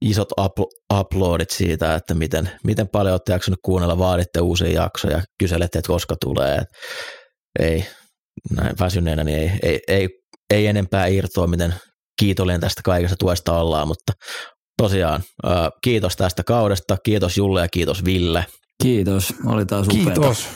[0.00, 5.78] isot up- uploadit siitä, että miten, miten paljon olette jaksanut kuunnella, vaaditte uusia jaksoja, kyselette,
[5.78, 6.62] että koska tulee.
[7.58, 7.86] Ei,
[8.50, 10.08] näin väsyneenä, niin ei, ei, ei,
[10.50, 11.74] ei enempää irtoa, miten
[12.18, 14.12] kiitollinen tästä kaikesta tuesta ollaan, mutta
[14.76, 15.22] tosiaan
[15.82, 18.46] kiitos tästä kaudesta, kiitos Julle ja kiitos Ville.
[18.82, 20.20] Kiitos, oli taas upeata.
[20.20, 20.48] Kiitos.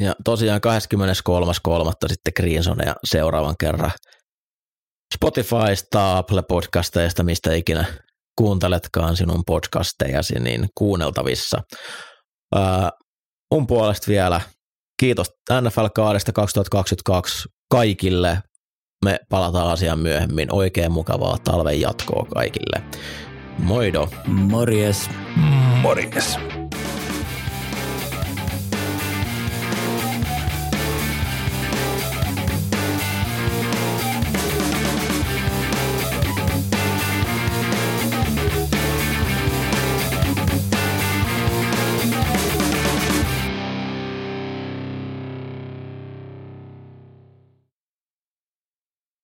[0.00, 1.92] Ja tosiaan 23.3.
[2.08, 3.90] sitten Greenson ja seuraavan kerran
[5.14, 7.84] Spotifysta, Apple Podcasteista, mistä ikinä
[8.38, 11.62] kuunteletkaan sinun podcastejasi, niin kuunneltavissa.
[12.54, 12.90] Ää,
[13.54, 14.40] mun puolesta vielä
[15.00, 15.26] kiitos
[15.60, 18.42] NFL kaudesta 2022 kaikille.
[19.04, 20.48] Me palataan asiaan myöhemmin.
[20.54, 22.82] Oikein mukavaa talven jatkoa kaikille.
[23.58, 24.08] Moido.
[24.26, 25.10] Morjes.
[25.82, 26.38] Morjes.